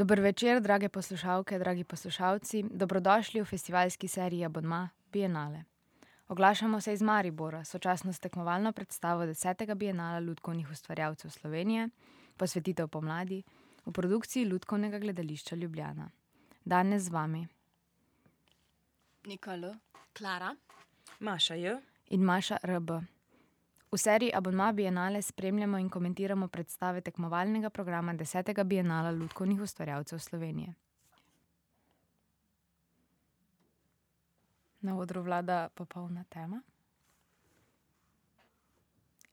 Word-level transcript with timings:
Dober 0.00 0.20
večer, 0.20 0.60
drage 0.60 0.88
poslušalke, 0.88 1.58
dragi 1.58 1.84
poslušalci. 1.84 2.62
Dobrodošli 2.70 3.40
v 3.40 3.44
festivalski 3.44 4.08
seriji 4.08 4.44
Abonma 4.44 4.88
Bienale. 5.12 5.64
Oglašamo 6.28 6.80
se 6.80 6.92
iz 6.92 7.02
Maribora, 7.02 7.64
sočasno 7.64 8.12
s 8.12 8.18
tekmovalno 8.18 8.72
predstavo 8.72 9.26
desetega 9.26 9.74
Bienala 9.74 10.18
lutkovnih 10.20 10.70
ustvarjalcev 10.70 11.30
Slovenije, 11.30 11.88
posvetitev 12.36 12.88
pomladi, 12.88 13.42
v 13.86 13.92
produkciji 13.92 14.44
Lutkovnega 14.44 14.98
gledališča 14.98 15.56
Ljubljana. 15.56 16.10
Danes 16.64 17.02
z 17.02 17.08
vami 17.08 17.46
Nika 19.26 19.54
L, 19.54 19.74
Klara, 20.18 20.56
Maša 21.18 21.54
J. 21.54 21.76
in 22.10 22.24
Maša 22.24 22.56
R. 22.62 22.80
V 23.92 23.98
seriji 23.98 24.32
Abonma 24.34 24.72
Bienale 24.72 25.22
spremljamo 25.22 25.78
in 25.78 25.88
komentiramo 25.88 26.48
predstave 26.48 27.00
tekmovalnega 27.00 27.70
programa 27.70 28.12
desetega 28.14 28.64
Bienala 28.64 29.10
lutkovnih 29.10 29.60
ustvarjalcev 29.60 30.18
Slovenije. 30.18 30.74
Na 34.80 34.96
odru 34.98 35.22
vlada 35.22 35.68
popolna 35.74 36.24
tema. 36.24 36.62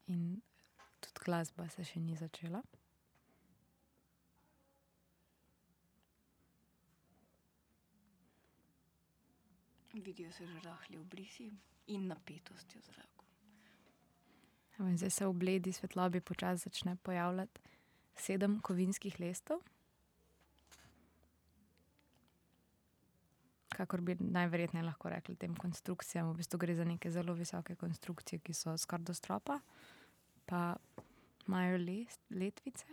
In 0.08 0.42
tudi 1.00 1.26
glasba 1.26 1.70
se 1.70 1.84
še 1.84 2.00
ni 2.00 2.16
začela. 2.16 2.64
vidijo 10.02 10.32
se 10.32 10.48
že 10.48 10.60
rahli 10.60 10.98
obrisi 10.98 11.52
in 11.88 12.08
napetost 12.08 12.76
je 12.76 12.82
v 12.82 12.84
zraku. 12.84 13.17
In 14.80 14.98
zdaj 14.98 15.10
se 15.10 15.26
v 15.26 15.34
bledi 15.34 15.74
svetlobi 15.74 16.22
počasi 16.22 16.70
začne 16.70 16.96
pojavljati 16.96 17.62
sedem 18.16 18.60
kovinskih 18.62 19.20
lestev. 19.20 19.58
Kakor 23.70 24.02
bi 24.02 24.16
najverjetneje 24.20 24.86
lahko 24.86 25.10
rekli 25.10 25.36
tem 25.36 25.56
konstrukcijam, 25.56 26.32
v 26.32 26.38
bistvu 26.42 26.60
gre 26.62 26.76
za 26.76 26.86
neke 26.86 27.12
zelo 27.12 27.34
visoke 27.34 27.76
konstrukcije, 27.76 28.40
ki 28.40 28.54
so 28.54 28.78
skoraj 28.78 29.06
do 29.06 29.14
stropa. 29.14 29.60
Pa 30.46 30.78
imajo 31.48 31.78
letvice. 32.30 32.86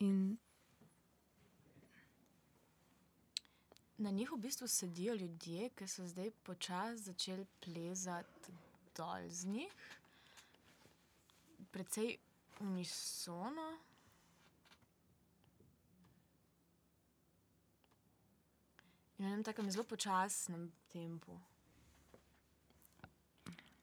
In 0.00 0.38
Na 4.02 4.10
njih 4.10 4.32
v 4.32 4.36
bistvu 4.36 4.68
sedijo 4.68 5.14
ljudje, 5.14 5.68
ki 5.78 5.86
so 5.88 6.02
zdaj 6.06 6.30
počasi 6.42 7.02
začeli 7.02 7.44
plezati 7.60 8.52
dol 8.96 9.28
z 9.30 9.46
njih. 9.46 9.74
Precej 11.70 12.16
unisono. 12.60 13.66
In 19.18 19.24
v 19.24 19.28
enem 19.28 19.44
takem 19.44 19.70
zelo 19.70 19.84
počasnem 19.84 20.72
tempu. 20.92 21.38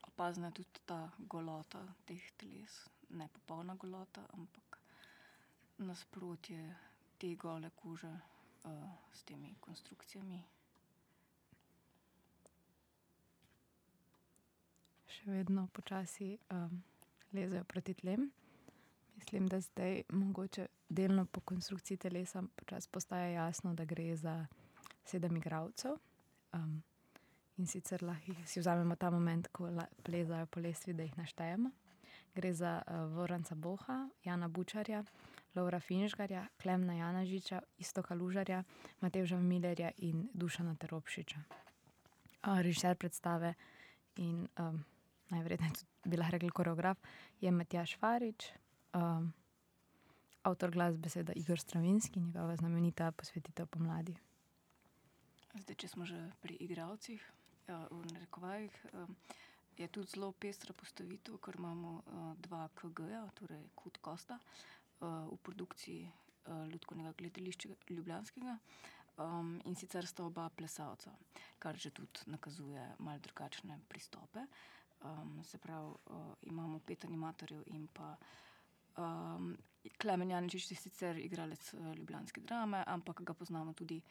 Opazna 0.03 0.47
je 0.47 0.53
tudi 0.53 0.83
ta 0.85 0.99
golota 1.19 1.85
teh 2.05 2.31
teles. 2.35 2.75
Ne 3.09 3.27
popolna 3.27 3.75
golota, 3.75 4.25
ampak 4.33 4.81
nasprotje 5.77 6.75
te 7.17 7.35
gole 7.35 7.71
kože, 7.75 8.11
s 9.13 9.23
temi 9.23 9.55
konstrukcijami. 9.59 10.43
še 15.19 15.31
vedno 15.31 15.67
počasi, 15.75 16.37
lezejo 17.35 17.65
proti 17.67 17.93
tlem. 17.93 18.29
Mislim, 19.19 19.49
da 19.51 19.59
zdaj 19.59 20.03
mogoče 20.15 20.67
delno 20.89 21.25
po 21.25 21.41
konstrukciji 21.41 21.97
telesa 21.97 22.43
počasi 22.55 22.89
postaja 22.91 23.27
jasno, 23.33 23.73
da 23.73 23.85
gre 23.85 24.15
za 24.15 24.45
sedem 25.05 25.37
igralcev. 25.37 25.97
in 27.59 27.67
sicer 27.67 28.03
lahko 28.03 28.33
si 28.45 28.59
vzamemo 28.59 28.95
ta 28.95 29.09
moment, 29.11 29.47
ko 29.51 29.67
plezajo 30.03 30.45
po 30.45 30.59
lestvi, 30.59 30.93
da 30.93 31.03
jih 31.03 31.17
naštejemo. 31.17 31.71
Gre 32.35 32.53
za, 32.53 32.81
Voranta 33.11 33.55
Boha, 33.55 34.09
Jana 34.23 34.47
Bučarja, 34.47 35.03
Lovra 35.59 35.79
Finžgarja, 35.83 36.47
Klemna 36.57 36.95
Janežiča, 36.95 37.61
Iztoka 37.77 38.15
Lužarja, 38.15 38.63
Matevža 39.03 39.39
Milerja 39.43 39.91
in 39.97 40.29
Dušana 40.33 40.75
Teropšiča. 40.79 41.43
režiser 42.63 42.95
predstave 42.95 43.53
in, 44.15 44.47
najverjetneje 45.29 45.73
tudi 45.73 46.09
bi 46.09 46.17
lahko 46.17 46.31
rekli 46.37 46.49
koreograf 46.49 46.97
je 47.41 47.51
Matjaž 47.51 47.97
Farič, 47.99 48.53
avtor 50.43 50.71
glasbe 50.71 51.09
seveda 51.09 51.33
Igor 51.35 51.59
Stravinski, 51.59 52.19
njegova 52.19 52.55
znamenita 52.55 53.11
posvetitev 53.11 53.67
pomladi. 53.67 54.15
Zdaj, 55.59 55.75
če 55.75 55.87
smo 55.87 56.05
že 56.05 56.17
pri 56.41 56.55
igralcih, 56.63 57.21
v 57.67 57.99
narekovajih, 58.13 58.73
je 59.77 59.87
tudi 59.87 60.11
zelo 60.11 60.31
pestra 60.31 60.73
postavitev, 60.73 61.37
ker 61.37 61.55
imamo, 61.59 62.01
dva 62.41 62.67
KG-ja, 62.75 63.27
torej 63.37 63.61
Kut 63.75 63.97
Kosta, 64.01 64.39
v 65.01 65.37
produkciji, 65.43 66.11
Lutkovnega 66.71 67.13
gledališča 67.17 67.69
ljubljanskega. 67.89 68.57
in 69.65 69.75
sicer 69.75 70.07
sta 70.07 70.23
oba 70.23 70.49
plesalca, 70.49 71.11
kar 71.59 71.75
že 71.75 71.91
tudi 71.91 72.19
nakazuje 72.25 72.95
malo 72.99 73.19
drugačne 73.19 73.79
pristope. 73.87 74.39
se 75.43 75.57
pravi, 75.57 75.93
imamo 76.41 76.79
pet 76.79 77.05
animatorjev 77.05 77.63
in 77.65 77.87
pa, 77.87 78.17
Klemen 79.97 80.31
Janežič 80.31 80.71
je 80.71 80.75
sicer 80.75 81.17
igralec, 81.17 81.73
ljubljanske 81.97 82.41
Drame, 82.41 82.83
ampak 82.87 83.21
ga 83.21 83.33
poznamo 83.33 83.73
tudi, 83.73 84.01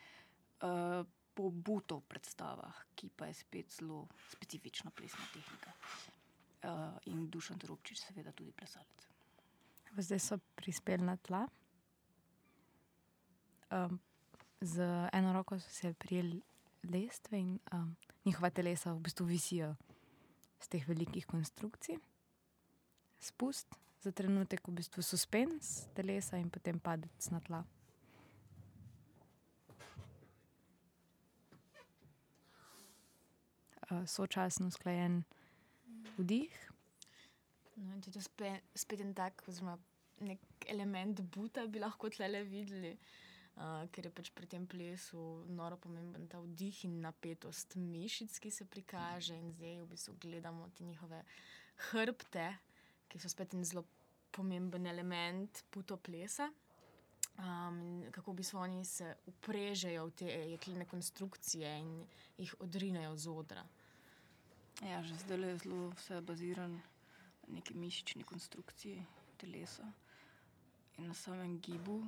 po 1.35 1.51
Butov 1.51 2.01
predstavah, 2.09 2.75
ki 2.95 3.11
pa 3.17 3.27
je 3.27 3.35
spet 3.35 3.71
zelo 3.71 4.09
specifična 4.33 4.91
plesna 4.91 5.25
tehnika. 5.33 5.73
in 7.07 7.31
Dušan 7.31 7.59
Teropčič 7.59 8.01
seveda 8.01 8.33
tudi 8.33 8.53
plesalec. 8.53 9.08
Zdaj 9.97 10.19
so 10.19 10.39
prispeli 10.55 11.05
na 11.05 11.17
tla. 11.17 11.49
z 14.61 14.81
eno 15.13 15.33
roko 15.33 15.59
so 15.59 15.71
se 15.71 15.95
prijeli 15.95 16.43
lestve 16.83 17.39
in, 17.39 17.59
njihova 18.25 18.51
telesa 18.51 18.93
v 18.93 19.01
bistvu 19.01 19.27
visijo 19.27 19.75
s 20.61 20.69
teh 20.69 20.89
velikih 20.89 21.27
konstrukcij. 21.27 21.99
Spust, 23.21 23.75
za 24.01 24.13
trenutek 24.13 24.69
v 24.69 24.73
bistvu 24.73 25.03
suspenz 25.03 25.87
telesa 25.95 26.39
in 26.39 26.51
potem 26.51 26.81
padec 26.81 27.31
na 27.31 27.41
tla. 27.41 27.65
sočasno 34.07 34.67
usklajen 34.67 35.25
vdih. 36.19 36.68
No, 37.79 37.95
in 37.95 38.03
tudi 38.03 38.21
spet 38.23 39.01
en 39.01 39.15
tak 39.15 39.43
oziroma 39.47 39.79
neki 40.21 40.71
element 40.73 41.21
Buta 41.35 41.67
bi 41.67 41.79
lahko 41.79 42.11
tulele 42.11 42.43
videli, 42.47 42.95
ker 43.95 44.07
je 44.07 44.13
pač 44.15 44.31
pri 44.35 44.47
tem 44.51 44.67
plesu 44.71 45.45
noro 45.51 45.79
pomemben 45.83 46.27
ta 46.31 46.41
vdih 46.43 46.85
in 46.87 47.01
napetost 47.03 47.77
mišic, 47.79 48.39
ki 48.43 48.51
se 48.55 48.67
prikaže, 48.67 49.35
in 49.35 49.53
zdaj 49.55 49.81
v 49.83 49.89
bistvu 49.93 50.17
gledamo 50.23 50.69
te 50.75 50.87
njihove 50.87 51.23
hrbte, 51.91 52.49
ki 53.09 53.23
so 53.23 53.31
spet 53.31 53.55
en 53.55 53.65
zelo 53.65 53.85
pomemben 54.35 54.87
element 54.87 55.65
Butoplesa. 55.75 56.51
kako 58.11 58.33
v 58.33 58.35
bistvu 58.35 58.59
oni 58.59 58.85
se 58.85 59.15
vprežejo 59.27 60.07
v 60.07 60.15
te 60.19 60.27
jeklene 60.27 60.85
konstrukcije 60.85 61.71
in 61.79 62.07
jih 62.39 62.55
odrinejo 62.61 63.17
z 63.17 63.27
odra. 63.31 63.63
Ja, 64.83 65.03
že 65.03 65.15
zdajle 65.15 65.55
je 65.55 65.59
zelo 65.63 65.91
vse 65.95 66.21
bazirano 66.21 66.98
neki 67.51 67.75
mišični 67.75 68.25
konstrukciji 68.25 69.05
telesa. 69.37 69.87
In 70.99 71.07
na 71.07 71.15
samem 71.15 71.59
gibu, 71.61 72.03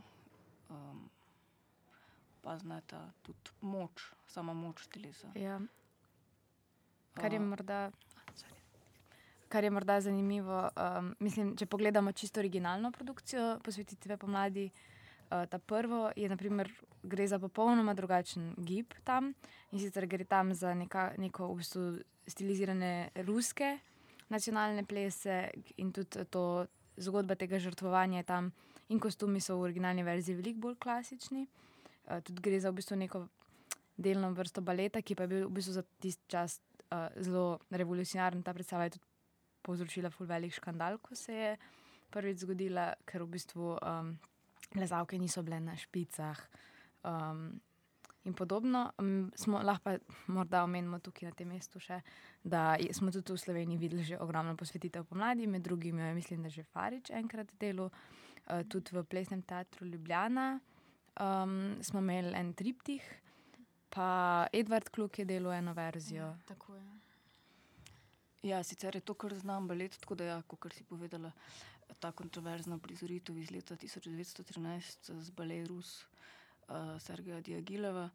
opazna 2.40 2.80
je 2.80 2.82
ta 2.86 3.12
tudi 3.22 3.50
moč, 3.60 4.10
sama 4.26 4.52
moč 4.54 4.86
telesa. 4.86 5.30
Ja. 5.34 5.60
Kar 7.14 7.32
je 7.32 7.40
morda, 7.40 7.90
kar 9.48 9.64
je 9.64 9.70
morda 9.70 10.00
zanimivo, 10.00 10.68
mislim, 11.18 11.56
če 11.56 11.66
pogledamo 11.66 12.12
čisto 12.12 12.40
originalno 12.40 12.92
produkcijo 12.92 13.58
Posvetitve 13.64 14.16
pomladi, 14.16 14.70
ta 15.28 15.58
prvo 15.58 16.10
je 16.16 16.28
na 16.28 16.36
primer, 16.36 16.72
gre 17.02 17.26
za 17.28 17.38
popolnoma 17.38 17.94
drugačen 17.94 18.54
gib 18.58 18.94
tam. 19.04 19.34
In 19.70 19.78
sicer 19.78 20.06
gre 20.06 20.24
tam 20.24 20.54
za 20.54 20.74
neko 20.74 21.46
v 21.52 21.56
bistvu 21.56 21.84
stilizirane 22.26 23.10
ruske 23.26 23.78
nacionalne 24.30 24.84
plese 24.86 25.50
in 25.76 25.92
tudi 25.92 26.24
to, 26.30 26.66
zgodba 27.00 27.36
tega 27.38 27.58
žrtvovanja 27.58 28.22
tam 28.28 28.50
in 28.90 29.00
kostumi 29.00 29.40
so 29.40 29.56
v 29.58 29.70
originalni 29.70 30.02
verziji 30.02 30.38
veliko 30.38 30.66
bolj 30.66 30.78
klasični. 30.82 31.46
tudi 32.24 32.42
gre 32.42 32.60
za 32.60 32.70
v 32.70 32.80
bistvu 32.80 32.96
neko 32.96 33.28
delno 33.96 34.32
vrsto 34.34 34.60
baleta, 34.60 35.02
ki 35.02 35.14
pa 35.14 35.24
je 35.24 35.28
bil 35.28 35.46
v 35.46 35.54
bistvu 35.54 35.72
za 35.78 35.82
tisti 36.00 36.24
čas, 36.26 36.60
zelo 37.16 37.60
revolucionaren, 37.70 38.42
ta 38.42 38.52
predstava 38.52 38.88
je 38.88 38.96
tudi 38.96 39.06
povzročila 39.62 40.10
ful 40.10 40.26
velik 40.26 40.52
škandal, 40.52 40.98
ko 40.98 41.14
se 41.14 41.34
je 41.34 41.56
prvič 42.10 42.42
zgodila, 42.42 42.90
ker 43.06 43.22
v 43.22 43.30
bistvu 43.36 43.76
um, 43.78 44.14
plezalke 44.72 45.18
niso 45.18 45.44
bile 45.46 45.60
na 45.60 45.76
špicah. 45.78 46.40
Um, 47.06 47.60
In 48.24 48.34
podobno 48.34 48.92
um, 48.98 49.32
smo 49.34 49.62
lahko 49.62 49.84
pa 49.84 49.98
morda 50.26 50.64
omenimo 50.64 50.98
tukaj 50.98 51.30
na 51.30 51.36
tem 51.36 51.48
mestu 51.48 51.80
še, 51.80 52.02
da 52.44 52.76
smo 52.92 53.08
tudi 53.14 53.32
v 53.32 53.40
Sloveniji 53.40 53.80
videli 53.80 54.04
že 54.04 54.18
ogromno 54.20 54.52
posvetitev 54.60 55.06
pomladi, 55.08 55.46
med 55.46 55.64
drugim, 55.64 55.96
mislim, 56.14 56.42
da 56.42 56.52
že 56.52 56.66
Farič 56.68 57.10
enkrat 57.16 57.48
delo, 57.60 57.88
uh, 57.88 58.60
tudi 58.68 58.92
v 58.92 59.04
plesnem 59.08 59.40
teatru 59.42 59.88
Ljubljana 59.88 60.60
um, 61.16 61.80
smo 61.80 62.04
imeli 62.04 62.34
en 62.36 62.52
triptih, 62.52 63.00
pa 63.88 64.46
Edward 64.52 64.92
Kluk 64.92 65.18
je 65.18 65.24
delal 65.24 65.56
eno 65.56 65.72
verzijo. 65.72 66.28
Ja, 66.28 66.36
tako 66.46 66.76
je. 66.76 66.84
Ja, 68.50 68.62
sicer 68.64 68.96
je 68.96 69.00
to, 69.00 69.14
kar 69.14 69.32
znam 69.34 69.68
balet, 69.68 69.96
tako 70.00 70.20
da, 70.20 70.24
ja, 70.24 70.42
kot 70.44 70.72
si 70.76 70.84
povedala, 70.84 71.32
ta 72.00 72.12
kontroverzna 72.12 72.78
prizoritev 72.78 73.36
iz 73.36 73.50
leta 73.50 73.76
1913 73.76 75.12
z 75.12 75.36
balet 75.36 75.68
Rus 75.68 76.02
uh, 76.04 76.20
Sergeja 76.98 77.40
Diagileva, 77.40 78.10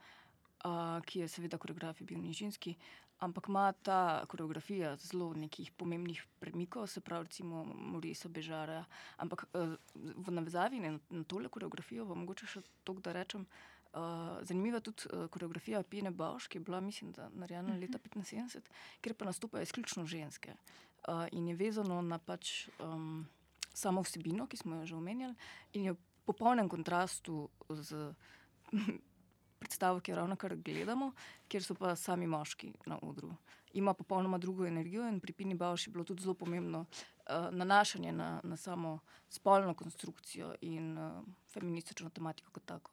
uh, 0.65 1.01
ki 1.05 1.19
je 1.19 1.27
seveda 1.27 1.57
koreograf 1.57 2.01
bil 2.01 2.19
nižinski, 2.21 2.75
ampak 3.19 3.47
ima 3.49 3.71
ta 3.71 4.25
koreografija 4.27 4.95
zelo 4.95 5.33
nekih 5.33 5.71
pomembnih 5.71 6.23
premikov, 6.39 6.87
se 6.87 7.01
pravi, 7.01 7.29
recimo 7.29 7.63
Morisa 7.65 8.29
Bežara. 8.29 8.83
Ampak 9.17 9.45
uh, 9.53 9.75
v 9.95 10.31
navezavi 10.31 10.79
na, 10.79 10.97
na 11.09 11.23
tole 11.23 11.49
koreografijo, 11.49 12.05
vam 12.05 12.25
mogoče 12.25 12.47
še 12.47 12.63
to, 12.83 12.97
da 12.99 13.15
rečem. 13.15 13.47
Uh, 13.95 14.43
zanimiva 14.43 14.81
je 14.81 14.87
tudi 14.89 15.07
uh, 15.07 15.29
koreografija 15.31 15.83
Pine 15.87 16.11
Bauš, 16.11 16.49
ki 16.51 16.59
je 16.59 16.65
bila, 16.67 16.81
mislim, 16.83 17.13
da 17.15 17.29
narejena 17.29 17.69
uh 17.69 17.75
-huh. 17.75 17.81
leta 17.81 17.97
75, 17.97 18.59
kjer 19.01 19.15
pa 19.15 19.25
nastopajo 19.25 19.63
izključno 19.63 20.05
ženske. 20.05 20.55
Uh, 21.07 21.27
in 21.31 21.47
je 21.47 21.55
vezano 21.55 22.01
na 22.01 22.17
pač, 22.17 22.67
um, 22.79 23.27
samo 23.73 24.01
vsebino, 24.01 24.47
ki 24.47 24.57
smo 24.57 24.75
jo 24.75 24.85
že 24.85 24.95
omenjali, 24.95 25.35
in 25.73 25.85
je 25.85 25.93
v 25.93 25.97
popolnem 26.25 26.69
kontrastu 26.69 27.49
z 27.69 28.13
predstavo, 29.59 29.99
ki 29.99 30.11
jo 30.11 30.15
ravno 30.15 30.35
kar 30.35 30.55
gledamo, 30.55 31.11
kjer 31.47 31.63
so 31.63 31.75
pa 31.75 31.95
sami 31.95 32.27
moški 32.27 32.73
na 32.85 32.99
odru. 33.01 33.33
Ima 33.73 33.93
popolnoma 33.93 34.37
drugo 34.37 34.65
energijo 34.65 35.07
in 35.09 35.19
pri 35.19 35.33
Pini 35.33 35.55
Bauš 35.55 35.87
je 35.87 35.91
bilo 35.91 36.03
tudi 36.03 36.23
zelo 36.23 36.33
pomembno 36.33 36.85
uh, 36.85 37.49
nanašanje 37.51 38.11
na, 38.11 38.39
na 38.43 38.57
samo 38.57 38.99
spolno 39.29 39.73
konstrukcijo 39.73 40.53
in 40.61 40.97
uh, 40.97 41.23
feministično 41.53 42.09
tematiko 42.09 42.51
kot 42.51 42.65
tako. 42.65 42.91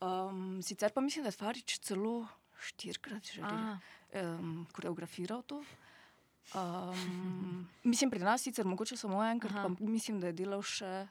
Um, 0.00 0.62
sicer 0.62 0.92
pa 0.92 1.00
mislim, 1.00 1.22
da 1.22 1.28
je 1.28 1.38
Farič 1.38 1.78
celo 1.78 2.26
štirikrat 2.60 3.24
že 3.24 3.42
um, 3.42 4.66
koreografiral 4.72 5.42
to. 5.42 5.62
Um, 6.54 7.68
mislim, 7.84 8.10
pri 8.10 8.24
nas 8.24 8.42
sicer 8.42 8.66
mogoče 8.66 8.96
samo 8.96 9.22
enkrat, 9.24 9.52
pa 9.52 9.68
mislim, 9.78 10.20
da 10.20 10.26
je 10.26 10.32
delal 10.32 10.62
še 10.62 11.06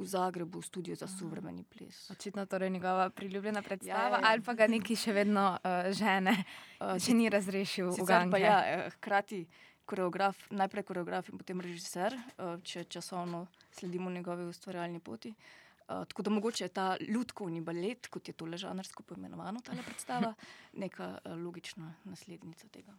v 0.00 0.06
Zagrebu, 0.06 0.62
studio 0.62 0.96
za 0.96 1.06
suvremeni 1.06 1.64
ples. 1.64 2.10
Očitno 2.10 2.46
torej 2.46 2.70
njegova 2.70 3.10
priljubljena 3.10 3.62
predstava, 3.62 4.16
ja, 4.16 4.20
ja. 4.20 4.20
ali 4.22 4.42
pa 4.42 4.54
ga 4.54 4.66
neki 4.66 4.96
še 4.96 5.12
vedno 5.12 5.58
uh, 5.60 5.92
žene, 5.92 6.32
uh, 6.80 6.96
če 6.96 7.14
ni 7.14 7.28
razrešil 7.28 7.92
Uganda. 8.00 8.40
Ja, 8.40 8.60
eh, 8.64 8.90
hkrati 8.96 9.44
koreograf, 9.84 10.38
najprej 10.50 10.86
koreograf 10.88 11.28
in 11.28 11.38
potem 11.38 11.60
režiser, 11.60 12.16
uh, 12.16 12.56
če 12.64 12.86
časovno 12.88 13.46
sledimo 13.76 14.10
njegovi 14.10 14.48
ustvarjalni 14.48 15.00
poti. 15.04 15.34
Uh, 15.34 16.06
tako 16.08 16.22
da 16.22 16.30
mogoče 16.30 16.64
je 16.64 16.68
ta 16.68 16.86
ljudkovni 17.00 17.60
balet, 17.60 18.08
kot 18.08 18.28
je 18.28 18.34
to 18.34 18.48
ležanarsko 18.48 19.02
poimenovano, 19.02 19.60
ta 19.60 19.76
predstava, 19.84 20.32
neka 20.84 21.12
uh, 21.18 21.36
logična 21.36 21.92
naslednica 22.04 22.68
tega. 22.72 22.96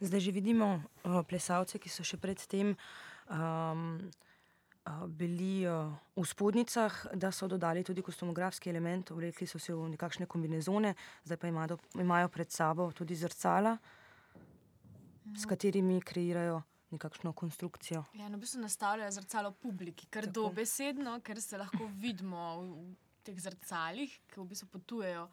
Zdaj 0.00 0.20
že 0.20 0.34
vidimo 0.34 0.74
uh, 0.74 1.22
plesalce, 1.28 1.78
ki 1.78 1.92
so 1.92 2.02
še 2.02 2.18
predtem. 2.18 2.74
Um, 3.30 4.10
bili 5.06 5.62
v 6.16 6.24
spodnicah, 6.26 7.06
da 7.14 7.30
so 7.32 7.48
dodali 7.48 7.84
tudi 7.84 8.02
kostumografski 8.02 8.70
element, 8.70 9.10
oblekli 9.10 9.46
so 9.46 9.58
se 9.58 9.74
v 9.74 9.88
nekakšne 9.94 10.26
kombinezone, 10.26 10.94
zdaj 11.24 11.38
pa 11.38 11.48
imajo, 11.48 11.78
imajo 11.94 12.28
pred 12.28 12.50
sabo 12.50 12.90
tudi 12.92 13.14
zrcala, 13.14 13.76
s 15.36 15.46
katerimi 15.46 16.00
kreirajo 16.00 16.62
nekakšno 16.92 17.32
konstrukcijo. 17.32 18.04
Ja, 18.14 18.28
no, 18.28 18.36
v 18.36 18.44
bistvu 18.44 18.60
nastavljajo 18.60 19.10
zrcalo 19.10 19.52
publiki, 19.52 20.06
kar 20.10 20.26
Tako. 20.26 20.34
dobesedno, 20.40 21.20
ker 21.24 21.40
se 21.40 21.58
lahko 21.58 21.88
vidimo 22.02 22.42
v 22.60 22.94
teh 23.24 23.38
zrcalih, 23.38 24.12
ki 24.28 24.40
v 24.40 24.48
bistvu 24.50 24.68
potujejo 24.74 25.28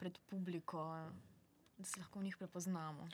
pred 0.00 0.18
publiko, 0.30 0.86
da 1.76 1.84
se 1.84 2.00
lahko 2.00 2.22
v 2.22 2.30
njih 2.30 2.38
prepoznamo. 2.38 3.08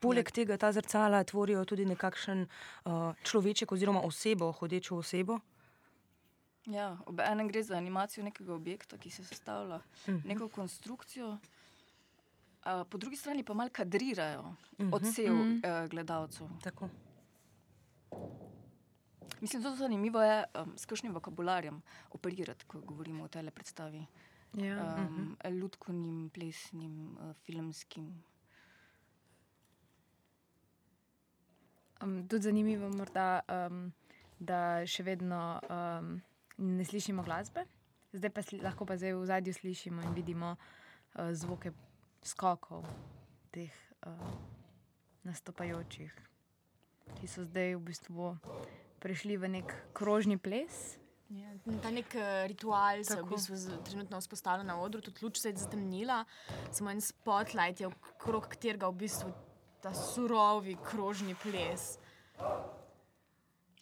Poleg 0.00 0.28
ja. 0.28 0.32
tega 0.32 0.56
ta 0.56 0.72
zrcala 0.72 1.24
tvorijo 1.24 1.64
tudi 1.68 1.84
nekakšen 1.84 2.46
uh, 2.46 3.12
človeček 3.22 3.72
oziroma 3.72 4.00
osebo, 4.00 4.52
hodečo 4.52 4.96
osebo. 4.96 5.40
Ja, 6.66 6.98
ob 7.06 7.20
enem 7.20 7.48
gre 7.48 7.62
za 7.62 7.76
animacijo 7.76 8.24
nekega 8.24 8.54
objekta, 8.54 8.98
ki 8.98 9.10
se 9.10 9.24
sestavlja, 9.24 9.76
uh 9.76 10.08
mhm. 10.08 10.16
-huh. 10.16 10.26
neko 10.26 10.48
konstrukcijo, 10.48 11.28
uh, 11.28 12.86
po 12.90 12.98
drugi 12.98 13.16
strani 13.16 13.44
pa 13.44 13.54
malo 13.54 13.70
kadrirajo 13.72 14.40
uh 14.40 14.54
-huh. 14.78 14.94
odsev 14.94 15.32
uh 15.32 15.40
-huh. 15.40 15.84
uh, 15.84 15.90
gledalcev. 15.90 16.46
Tako. 16.62 16.88
Mislim, 19.40 19.62
da 19.62 19.68
je 19.68 19.76
zanimivo, 19.76 20.22
je, 20.22 20.44
um, 20.62 20.72
s 20.76 20.86
kakšnim 20.86 21.12
vokabularjem 21.12 21.82
operirati, 22.10 22.64
ko 22.64 22.80
govorimo 22.80 23.24
o 23.24 23.28
tej 23.28 23.50
predstavi. 23.50 24.06
Ja. 24.54 24.96
Um, 24.98 25.04
uh 25.04 25.36
-huh. 25.44 25.60
Ljudkovnim, 25.60 26.30
plesnim, 26.30 27.16
uh, 27.20 27.36
filmskim. 27.44 28.24
Um, 32.02 32.28
tudi 32.28 32.42
zanimivo 32.42 32.88
je, 32.88 33.40
um, 33.68 33.92
da 34.40 34.86
še 34.88 35.04
vedno 35.04 35.60
um, 35.68 36.14
ne 36.56 36.84
slišimo 36.84 37.22
glasbe, 37.22 37.66
zdaj 38.16 38.32
pa 38.32 38.44
sli, 38.44 38.60
lahko 38.64 38.86
pa 38.88 38.96
zdaj 38.96 39.12
v 39.18 39.26
zadju 39.28 39.54
slišimo 39.54 40.04
in 40.08 40.14
vidimo 40.16 40.54
uh, 40.56 41.32
zvoke 41.36 41.74
skokov 42.24 42.86
teh 43.52 43.74
uh, 44.06 44.32
nastopajočih, 45.28 46.14
ki 47.18 47.28
so 47.28 47.44
zdaj 47.44 47.76
v 47.76 47.84
bistvu 47.90 48.32
prišli 49.00 49.36
v 49.36 49.52
nek 49.60 49.76
krožni 49.96 50.40
ples. 50.40 50.96
Ja, 51.30 51.52
ta 51.84 51.92
nek 51.92 52.16
uh, 52.16 52.48
ritual 52.48 53.04
se 53.04 53.20
je 53.20 53.22
v 53.22 53.28
bistvu 53.36 53.76
trenutno 53.84 54.18
vzpostavil 54.24 54.64
na 54.64 54.80
odru, 54.80 55.04
tudi 55.04 55.20
luč 55.20 55.44
se 55.44 55.52
je 55.52 55.60
zatemnila, 55.60 56.24
samo 56.72 56.96
en 56.96 57.04
spotlight 57.04 57.84
je 57.84 57.92
okrog 57.92 58.48
katerega 58.48 58.88
v 58.88 59.04
bistvu 59.04 59.36
ta 59.82 59.94
surovi 59.94 60.76
krožni 60.90 61.34
ples. 61.42 61.96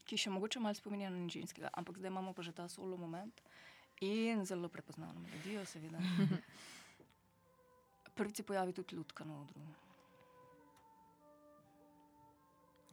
Ki 0.08 0.16
še 0.16 0.32
mogoče 0.32 0.60
malo 0.60 0.78
spominja 0.78 1.10
na 1.12 1.28
ženskega, 1.28 1.72
ampak 1.76 2.00
zdaj 2.00 2.12
imamo 2.12 2.32
pa 2.32 2.42
že 2.42 2.56
ta 2.56 2.68
solo 2.68 2.96
moment 2.96 3.42
in 4.00 4.46
zelo 4.46 4.68
prepoznavno 4.68 5.20
melodijo, 5.20 5.64
seveda. 5.66 5.98
Prvič 8.16 8.36
se 8.36 8.42
pojavi 8.42 8.72
tudi 8.72 8.96
ljudka 8.96 9.24
na 9.24 9.40
odru. 9.40 9.60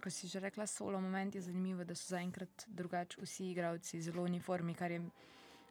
Ko 0.04 0.10
si 0.10 0.28
že 0.28 0.40
rekla, 0.40 0.68
solo 0.68 1.02
moment 1.02 1.36
je 1.36 1.42
zanimivo, 1.42 1.84
da 1.84 1.96
so 1.96 2.14
zaenkrat 2.14 2.66
drugačni 2.68 3.24
vsi 3.24 3.52
igravci, 3.52 4.02
zelo 4.02 4.24
uniformi, 4.24 4.76
kar 4.76 4.92
je 4.92 5.02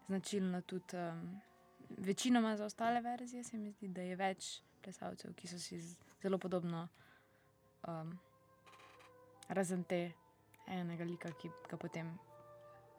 značilno 0.07 0.63
tudi 0.63 0.97
um, 0.97 1.41
večinoma 1.99 2.57
za 2.57 2.65
ostale 2.65 3.01
verzije. 3.01 3.45
Se 3.45 3.59
mi 3.59 3.71
zdi, 3.71 3.89
da 3.89 4.03
je 4.03 4.17
več 4.17 4.61
plesalcev, 4.83 5.35
ki 5.35 5.49
so 5.49 5.59
si 5.59 5.79
zelo 6.23 6.39
podobno 6.39 6.89
um, 7.89 8.19
razen 9.49 9.85
te 9.85 10.13
enega 10.67 11.05
lika, 11.05 11.33
ki 11.41 11.51
ga 11.71 11.77
potem 11.77 12.11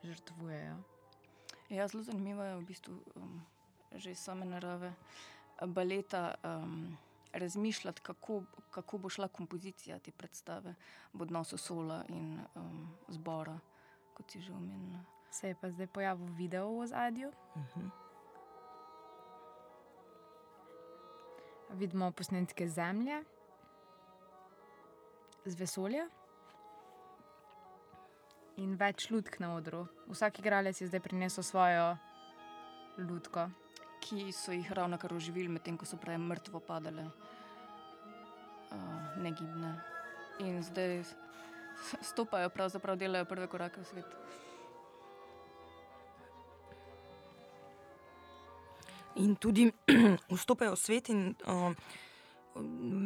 žrtvujejo. 0.03 0.77
Ja, 1.69 1.87
zelo 1.87 2.03
zanimivo 2.03 2.43
je 2.43 2.55
v 2.55 2.65
bistvu 2.65 2.99
um, 3.15 3.41
že 3.95 4.15
same 4.15 4.45
narave 4.45 4.93
baleta. 5.61 6.35
Um, 6.43 6.97
Razmišljati, 7.35 8.01
kako, 8.01 8.43
kako 8.71 8.97
bo 8.97 9.09
šla 9.09 9.27
kompozicija 9.27 9.97
te 9.99 10.11
predstave 10.11 10.71
v 11.13 11.21
odnosu 11.21 11.57
sola 11.57 11.97
in 12.07 12.39
um, 12.55 12.87
zbora, 13.11 13.57
kot 14.13 14.31
si 14.31 14.39
že 14.39 14.53
omenila. 14.53 15.01
Se 15.31 15.47
je 15.47 15.55
pa 15.61 15.67
zdaj 15.69 15.87
pojavil 15.87 16.31
video 16.37 16.79
v 16.79 16.87
zadju. 16.87 17.27
Uh 17.27 17.61
mhm. 17.61 17.81
-huh. 17.81 17.89
Vidimo 21.69 22.11
posnetke 22.11 22.67
zemlje, 22.67 23.23
z 25.45 25.55
vesolja 25.59 26.05
in 28.57 28.75
več 28.79 29.09
lutk 29.11 29.39
na 29.43 29.53
odru. 29.55 29.85
Vsak 30.09 30.39
igralec 30.39 30.79
je 30.81 30.87
zdaj 30.87 31.03
prinesel 31.03 31.43
svojo 31.43 31.95
lutko. 32.97 33.49
Ki 34.05 34.31
so 34.33 34.53
jih 34.53 34.69
ravno 34.71 34.97
kar 35.01 35.13
oživili, 35.13 35.49
medtem 35.49 35.77
ko 35.77 35.85
so 35.85 35.97
prej 35.97 36.17
mrtvo 36.21 36.61
padale, 36.61 37.07
uh, 38.69 39.17
negibne. 39.17 39.73
In 40.45 40.61
zdaj 40.63 41.01
stopajo, 42.01 42.49
pravzaprav 42.53 42.99
delajo 43.01 43.25
prve 43.25 43.47
korake 43.49 43.81
v 43.81 43.85
svet. 43.85 44.09
In 49.15 49.35
tudi 49.35 49.71
vstopajo 50.37 50.75
v 50.75 50.79
svet, 50.79 51.09
in 51.09 51.33
uh, 51.47 51.71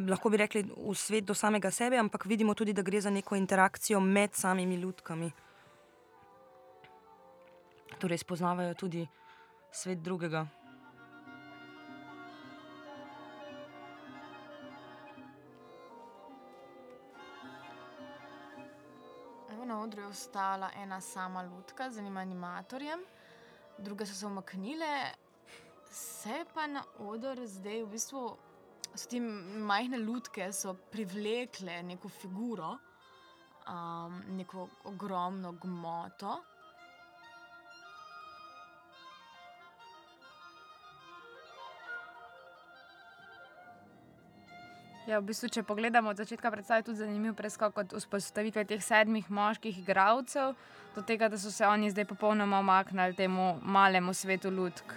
lahko 0.08 0.30
bi 0.30 0.36
rekli, 0.36 0.62
v 0.62 0.94
svet 0.94 1.24
do 1.24 1.34
samega 1.34 1.70
sebe, 1.70 1.98
ampak 1.98 2.26
vidimo 2.26 2.54
tudi, 2.54 2.72
da 2.72 2.82
gre 2.82 3.00
za 3.00 3.10
neko 3.10 3.36
interakcijo 3.36 4.00
med 4.00 4.34
samimi 4.34 4.74
ljudkami. 4.74 5.30
torej 8.00 8.18
spoznavajo 8.18 8.74
tudi 8.74 9.08
svet 9.72 9.98
drugega. 9.98 10.46
Na 19.64 19.82
odru 19.82 20.00
je 20.02 20.06
ostala 20.06 20.70
ena 20.82 21.00
sama 21.00 21.42
lutka 21.42 21.90
z 21.90 21.98
enim 21.98 22.16
animatorjem, 22.16 23.00
druge 23.78 24.06
so 24.06 24.14
se 24.14 24.26
umaknile, 24.26 25.12
se 25.90 26.44
pa 26.54 26.66
na 26.66 26.82
oder 26.98 27.46
zdaj 27.46 27.82
v 27.82 27.86
bistvu 27.86 28.36
so 28.94 29.08
te 29.08 29.20
majhne 29.20 29.98
so 30.52 30.74
privlekle 30.74 31.82
neko 31.82 32.08
figuro, 32.08 32.78
um, 33.68 34.22
neko 34.36 34.68
ogromno 34.84 35.52
gmoto. 35.52 36.40
Ja, 45.08 45.18
v 45.18 45.26
bistvu, 45.26 45.48
če 45.48 45.62
pogledamo 45.66 46.12
od 46.12 46.20
začetka 46.20 46.50
predstave, 46.52 46.84
je 46.84 46.90
tudi 46.90 47.00
zanimiv 47.00 47.32
preskok 47.34 47.78
od 47.82 47.94
vzpostavitve 47.98 48.62
teh 48.64 48.82
sedmih 48.84 49.30
moških 49.30 49.80
igralcev 49.80 50.52
do 50.94 51.02
tega, 51.02 51.28
da 51.28 51.38
so 51.38 51.50
se 51.50 51.66
oni 51.66 51.90
zdaj 51.90 52.04
popolnoma 52.12 52.60
omaknili 52.60 53.16
temu 53.18 53.56
malemu 53.62 54.14
svetu 54.14 54.50
lutk. 54.54 54.94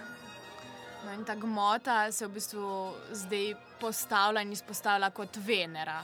No, 1.04 1.12
in 1.12 1.24
ta 1.24 1.34
gmota 1.36 2.12
se 2.12 2.26
v 2.26 2.32
bistvu 2.32 2.66
zdaj 3.12 3.54
postavlja 3.80 4.40
in 4.40 4.52
izpostavlja 4.52 5.10
kot 5.10 5.36
Venera. 5.36 6.02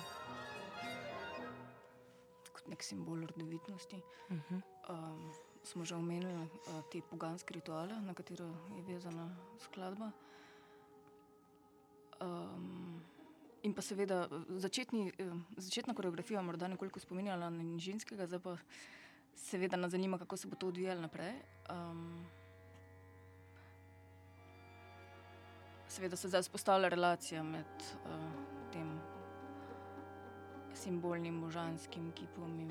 kot 2.53 2.67
nek 2.69 2.83
simbol 2.83 3.27
rodovitnosti. 3.27 4.03
Uh 4.29 4.37
-huh. 4.37 4.61
Um, 4.89 5.33
smo 5.65 5.85
že 5.85 5.95
omenili 5.95 6.35
uh, 6.35 6.49
te 6.93 7.01
poganske 7.11 7.55
rituale, 7.55 8.01
na 8.01 8.15
katero 8.15 8.47
je 8.77 8.83
vezana 8.83 9.37
skladba. 9.59 10.11
Um, 12.21 13.03
in 13.63 13.75
pa 13.75 13.83
seveda 13.83 14.29
začetni, 14.49 15.13
eh, 15.19 15.33
začetna 15.57 15.95
koreografija, 15.95 16.43
morda 16.43 16.69
nekoliko 16.69 17.01
spominjala 17.01 17.51
na 17.51 17.63
Nižinskega, 17.63 18.27
zdaj 18.27 18.39
pa 18.39 18.57
seveda 19.35 19.77
nas 19.77 19.91
zanima, 19.91 20.19
kako 20.19 20.37
se 20.37 20.49
bo 20.49 20.57
to 20.57 20.69
odvijalo 20.69 21.01
naprej. 21.01 21.35
Um, 21.71 22.27
seveda 25.91 26.17
se 26.17 26.29
zdaj 26.29 26.43
vzpostavlja 26.43 26.89
relacija 26.89 27.43
med 27.43 27.67
uh, 28.05 28.11
tem 28.73 29.01
simbolnim 30.75 31.41
božanskim 31.41 32.13
kipom 32.13 32.61
in, 32.61 32.71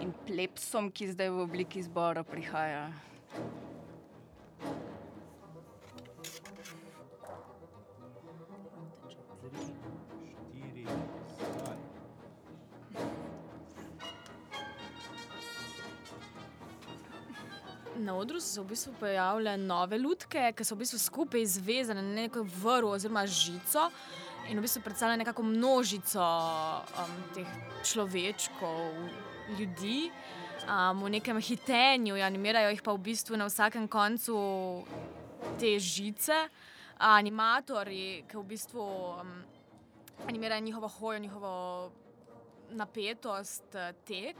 in 0.00 0.12
plepsom, 0.26 0.90
ki 0.90 1.12
zdaj 1.14 1.30
v 1.30 1.46
obliki 1.46 1.82
zbora 1.82 2.24
prihaja. 2.26 2.90
Odru 18.20 18.40
so 18.40 18.54
se 18.54 18.60
v 18.60 18.70
bistvu 18.70 18.92
pojavile 19.00 19.56
nove 19.56 19.98
lutke, 19.98 20.52
ki 20.56 20.64
so 20.64 20.74
v 20.74 20.84
bistvu 20.84 20.98
skupaj 20.98 21.46
zvezane 21.56 22.02
na 22.02 22.22
neko 22.22 22.44
vrvo 22.62 22.94
oziroma 22.96 23.26
žico 23.26 23.88
in 24.50 24.58
v 24.58 24.64
bistvu 24.64 24.82
predstavljajo 24.82 25.22
nekako 25.22 25.42
množico 25.42 26.24
um, 26.24 27.14
teh 27.34 27.48
človečkov, 27.84 28.94
ljudi. 29.58 30.10
Um, 30.60 31.06
v 31.06 31.16
nekem 31.16 31.40
hitenju, 31.40 32.18
animirajo 32.20 32.70
jih 32.74 32.82
pa 32.84 32.92
v 32.92 33.04
bistvu 33.10 33.38
na 33.40 33.48
vsakem 33.48 33.88
koncu 33.88 34.36
te 35.58 35.78
žice, 35.80 36.36
animatorji, 37.00 38.26
ki 38.28 38.36
v 38.36 38.44
bistvu 38.44 38.84
um, 38.84 39.32
animirajo 40.28 40.60
njihovo 40.60 40.88
hojo, 40.88 41.18
njihovo 41.18 41.52
napetost, 42.70 43.74
eh, 43.74 43.92
tek. 44.04 44.36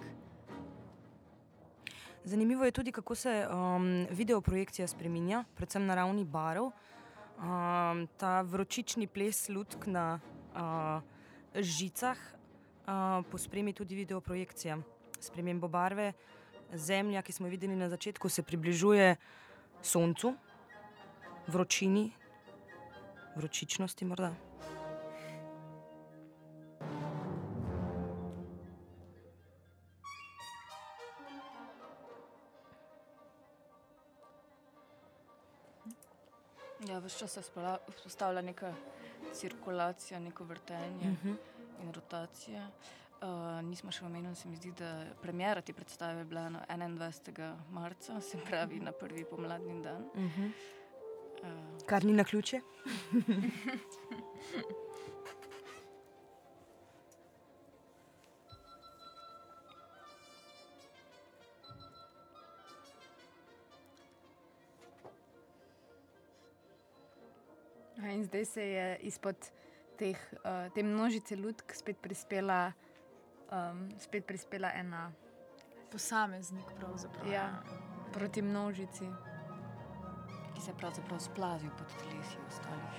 Zanimivo 2.25 2.65
je 2.65 2.71
tudi, 2.71 2.93
kako 2.93 3.15
se 3.15 3.47
um, 3.49 4.07
videoprojekcija 4.11 4.89
spremenja, 4.89 5.45
predvsem 5.55 5.87
na 5.87 5.95
ravni 5.95 6.25
barov. 6.25 6.67
Um, 6.67 8.09
ta 8.17 8.41
vročični 8.43 9.07
ples 9.07 9.49
lutk 9.49 9.87
na 9.87 10.21
uh, 10.53 11.01
žicah 11.55 12.19
uh, 12.21 13.25
pospremi 13.31 13.73
tudi 13.73 13.95
videoprojekcija. 13.95 14.79
Spremembo 15.21 15.69
barve, 15.69 16.13
zemlja, 16.73 17.23
ki 17.23 17.33
smo 17.33 17.47
jo 17.47 17.51
videli 17.51 17.77
na 17.77 17.89
začetku, 17.89 18.29
se 18.29 18.43
približuje 18.43 19.17
soncu, 19.83 20.35
vročini, 21.49 22.11
vročičnosti 23.37 24.05
morda. 24.05 24.50
Vse 37.01 37.19
čas 37.19 37.33
se 37.33 37.41
vzpola- 37.41 37.79
vzpostavlja 37.89 38.43
neka 38.43 38.75
cirkulacija, 39.33 40.21
neko 40.21 40.45
vrtenje 40.45 41.11
Uh 41.11 41.25
-huh. 41.25 41.37
in 41.83 41.93
rotacija. 41.93 42.69
Uh, 43.23 43.29
nismo 43.65 43.91
še 43.93 44.05
omenili, 44.05 44.35
se 44.35 44.49
mi 44.49 44.57
zdi, 44.57 44.73
da 44.73 45.05
premjera 45.23 45.61
te 45.61 45.73
predstave 45.73 46.19
je 46.19 46.25
bila 46.25 46.49
na 46.49 46.65
21. 46.69 47.57
marca, 47.71 48.21
se 48.21 48.39
pravi 48.39 48.81
na 48.81 48.93
prvi 48.93 49.25
pomladni 49.25 49.83
dan. 49.83 50.03
Uh 50.15 50.21
-huh. 50.21 50.51
Uh, 51.43 51.87
Kar 51.87 52.05
ni 52.05 52.13
na 52.13 52.25
ključe. 52.25 52.61
zdaj 68.31 68.45
se 68.45 68.63
je 68.63 68.87
izpod 69.03 69.37
teh, 69.99 70.19
uh, 70.35 70.71
te 70.75 70.83
množice 70.83 71.37
lutk 71.37 71.75
spet 71.75 71.99
prispela, 71.99 72.73
um, 73.51 73.89
spet 73.99 74.27
prispela 74.27 74.71
ena 74.75 75.11
Posameznik 75.91 76.65
pravzaprav. 76.79 77.27
Ja. 77.33 77.49
proti 78.13 78.43
množici. 78.43 79.07
ki 80.55 80.61
se 80.63 80.73
pravzaprav 80.79 81.19
splazijo 81.21 81.71
pod 81.79 81.87
telesi 81.99 82.37
ostalih 82.49 82.97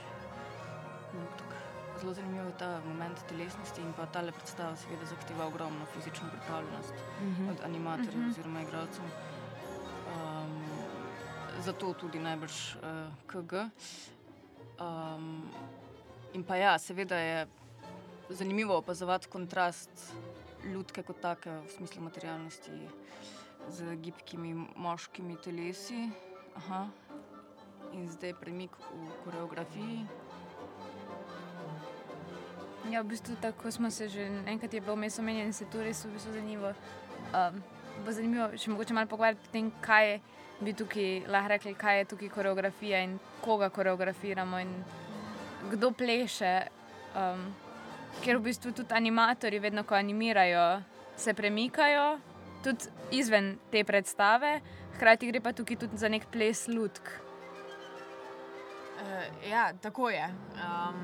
lutk. 1.14 1.54
Zelo 2.00 2.14
zanimiv 2.14 2.46
je 2.46 2.58
ta 2.58 2.82
moment 2.86 3.18
telesnosti 3.30 3.82
in 3.82 3.94
pa 3.94 4.06
ta 4.06 4.22
predstava 4.32 4.76
seveda 4.76 5.06
zahteva 5.06 5.46
ogromno 5.48 5.86
fizično 5.86 6.30
pripravljenost 6.32 6.94
Uh 6.94 7.28
-huh. 7.28 7.50
od 7.52 7.64
animatorjev 7.66 8.18
Mhm. 8.22 8.30
oziroma 8.30 8.62
igralcev. 8.62 9.04
Um, 9.06 10.64
zato 11.60 11.94
tudi 11.94 12.20
najbrž 12.20 12.76
uh, 12.76 12.82
KG. 13.28 13.54
Um, 14.82 15.46
in 16.34 16.44
pa 16.44 16.56
ja, 16.56 16.78
seveda 16.80 17.16
je 17.16 17.48
zanimivo 18.30 18.78
opazovati 18.78 19.28
kontrast 19.28 20.14
lutke 20.74 21.04
kot 21.04 21.22
take 21.22 21.52
v 21.52 21.70
smislu 21.76 22.02
materialnosti 22.02 22.88
z 23.70 23.96
gibkimi 23.96 24.54
moškimi 24.76 25.38
telesi. 25.44 26.10
Aha. 26.56 26.88
In 27.94 28.10
zdaj 28.10 28.34
premik 28.40 28.72
v 28.78 29.10
koreografiji. 29.24 30.06
Ja, 32.90 33.02
v 33.02 33.14
bistvu 33.14 33.36
tako 33.42 33.72
smo 33.72 33.92
se 33.92 34.10
že 34.10 34.26
enkrat 34.48 34.74
je 34.74 34.82
bilo 34.82 34.96
vmes 34.96 35.20
omenjeno, 35.20 35.48
in 35.48 35.54
se 35.54 35.66
to 35.66 35.84
res 35.84 36.06
v 36.06 36.14
bistvu 36.14 36.34
zanimivo. 36.34 36.74
Um, 37.34 37.62
bo 38.06 38.12
zanimivo 38.12 38.50
še 38.58 38.72
mogoče 38.72 38.94
malo 38.94 39.10
pogovarjati 39.12 39.50
o 39.50 39.54
tem, 39.54 39.72
kaj 39.82 40.20
bi 40.62 40.74
tukaj 40.78 41.10
lahko 41.32 41.54
rekli, 41.56 41.74
kaj 41.74 41.98
je 41.98 42.06
tukaj 42.14 42.30
koreografija 42.30 43.02
in 43.04 43.18
koga 43.42 43.70
koreografiramo 43.70 44.60
in 44.60 44.74
kdo 45.72 45.92
pleše. 45.92 46.54
Um, 47.16 47.50
ker 48.24 48.38
v 48.38 48.50
bistvu 48.50 48.74
tudi 48.76 48.94
animatorji, 48.94 49.60
vedno 49.60 49.84
ko 49.88 49.96
animirajo, 49.96 50.82
se 51.18 51.34
premikajo 51.34 52.20
tudi 52.64 52.92
izven 53.18 53.56
te 53.72 53.84
predstave, 53.84 54.60
hkrati 54.96 55.32
gre 55.32 55.42
pa 55.42 55.54
tukaj 55.54 55.80
tudi 55.86 55.98
za 55.98 56.10
nek 56.12 56.28
ples 56.32 56.68
lutk. 56.68 57.10
Uh, 59.02 59.50
ja, 59.50 59.72
tako 59.82 60.10
je. 60.10 60.28
Um, 60.62 61.04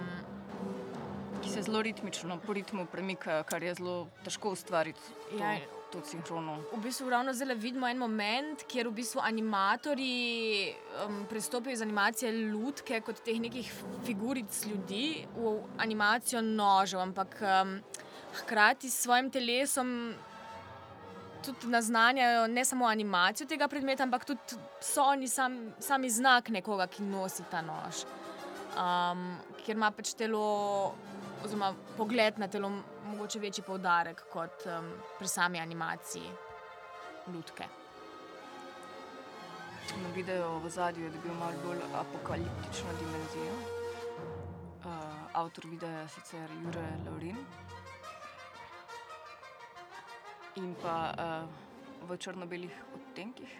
Ki 1.41 1.50
se 1.53 1.62
zelo 1.62 1.82
ritmično, 1.86 2.39
po 2.46 2.53
ritmu 2.53 2.88
premikajo, 2.91 3.44
kar 3.46 3.63
je 3.63 3.75
zelo 3.77 4.08
težko 4.25 4.56
ustvariti. 4.58 5.01
To, 5.32 5.44
Ja. 5.44 5.76
To 5.91 6.01
sinhrono. 6.06 6.58
v 6.74 6.79
bistvu 6.84 7.10
ravno 7.10 7.34
zdaj 7.34 7.56
vidimo 7.56 7.88
en 7.88 7.98
moment, 7.98 8.63
kjer 8.67 8.88
v 8.88 8.94
bistvu 9.00 9.22
animatorji 9.24 10.74
um, 11.06 11.25
pristopijo 11.29 11.74
iz 11.74 11.82
animacije 11.82 12.32
lutke 12.53 13.01
kot 13.01 13.22
teh 13.25 13.39
nekih 13.39 13.72
figuric 14.06 14.65
ljudi 14.65 15.25
v 15.36 15.58
animacijo 15.77 16.41
nožev, 16.41 17.01
ampak 17.01 17.39
um, 17.41 17.79
hkrati 18.41 18.89
s 18.89 19.03
svojim 19.03 19.32
telesom 19.32 20.13
tudi 21.46 21.67
naznanjajo 21.67 22.48
ne 22.48 22.65
samo 22.65 22.86
animacijo 22.86 23.48
tega 23.48 23.67
predmeta, 23.67 24.03
ampak 24.03 24.25
tudi 24.25 24.60
so 24.82 25.03
oni 25.03 25.27
sam, 25.27 25.74
sami 25.79 26.10
znak 26.10 26.50
nekoga, 26.50 26.88
ki 26.88 27.03
nosi 27.03 27.44
ta 27.51 27.62
nož. 27.62 28.03
Um, 28.77 29.38
ker 29.65 29.75
ima 29.75 29.91
pač 29.91 30.13
telo, 30.17 30.94
oziroma 31.46 31.74
pogled 31.98 32.38
na 32.38 32.48
telo, 32.48 32.72
mogoče 33.08 33.40
večji 33.40 33.64
poudarek 33.64 34.22
kot 34.32 34.66
um, 34.66 34.88
pri 35.20 35.28
sami 35.28 35.60
animaciji 35.60 36.30
lutke. 37.34 37.68
Na 39.98 40.10
videu 40.16 40.60
v 40.60 40.70
zadju 40.70 41.04
je 41.04 41.12
dobil 41.12 41.34
malo 41.40 41.56
bolj 41.66 41.84
apokaliptično 41.96 42.96
dimenzijo. 43.00 43.54
Uh, 44.84 44.92
avtor 45.34 45.66
videa 45.66 46.02
je 46.02 46.08
sicer 46.08 46.52
Jure 46.64 46.88
Laurin. 47.06 47.38
In 50.56 50.76
pa 50.82 50.98
uh, 51.14 52.10
v 52.10 52.18
črno-belih 52.18 52.76
odtenkih. 52.96 53.56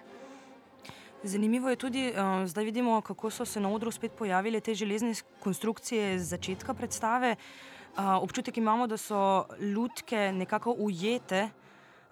Zanimivo 1.24 1.70
je 1.70 1.76
tudi, 1.76 2.04
uh, 2.12 2.46
zdaj 2.46 2.66
vidimo, 2.66 3.02
kako 3.02 3.32
so 3.32 3.46
se 3.46 3.60
na 3.60 3.70
odru 3.70 3.92
spet 3.92 4.12
pojavile 4.12 4.60
te 4.60 4.76
železne 4.76 5.14
konstrukcije 5.40 6.20
z 6.20 6.24
začetka 6.24 6.74
predstave. 6.74 7.32
Uh, 7.32 7.77
občutek 7.98 8.58
imamo, 8.58 8.88
da 8.88 8.98
so 8.98 9.48
lutke 9.60 10.32
nekako 10.32 10.76
ujete 10.78 11.50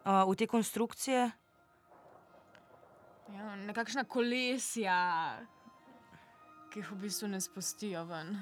uh, 0.06 0.32
v 0.32 0.36
te 0.36 0.48
konstrukcije. 0.48 1.32
Ja, 3.34 3.56
nekakšna 3.56 4.04
kolesja, 4.04 4.98
ki 6.74 6.80
jih 6.80 6.92
v 6.92 7.00
bistvu 7.06 7.30
ne 7.30 7.42
spustijo 7.42 8.06
ven. 8.06 8.36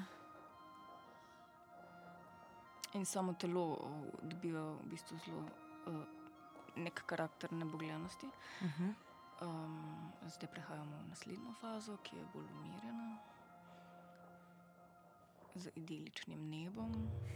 In 2.94 3.04
samo 3.04 3.34
telo 3.34 3.64
uh, 3.74 4.04
dobiva 4.22 4.64
v 4.72 4.92
bistvu 4.92 5.18
zelo 5.26 5.44
uh, 5.86 6.04
nek 6.76 7.02
karakter 7.06 7.52
nebogljenosti. 7.52 8.26
Uh 8.60 8.70
-huh. 8.80 8.94
Um, 9.42 10.12
zdaj 10.26 10.48
prehajamo 10.48 10.96
v 10.96 11.08
naslednjo 11.08 11.52
fazo, 11.60 11.96
ki 12.02 12.16
je 12.16 12.24
bolj 12.32 12.46
umirjena, 12.54 13.18
z 15.54 15.70
idiličnim 15.74 16.50
nebom 16.50 16.92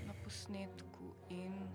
na 0.06 0.14
posnetku 0.24 1.14
in 1.30 1.68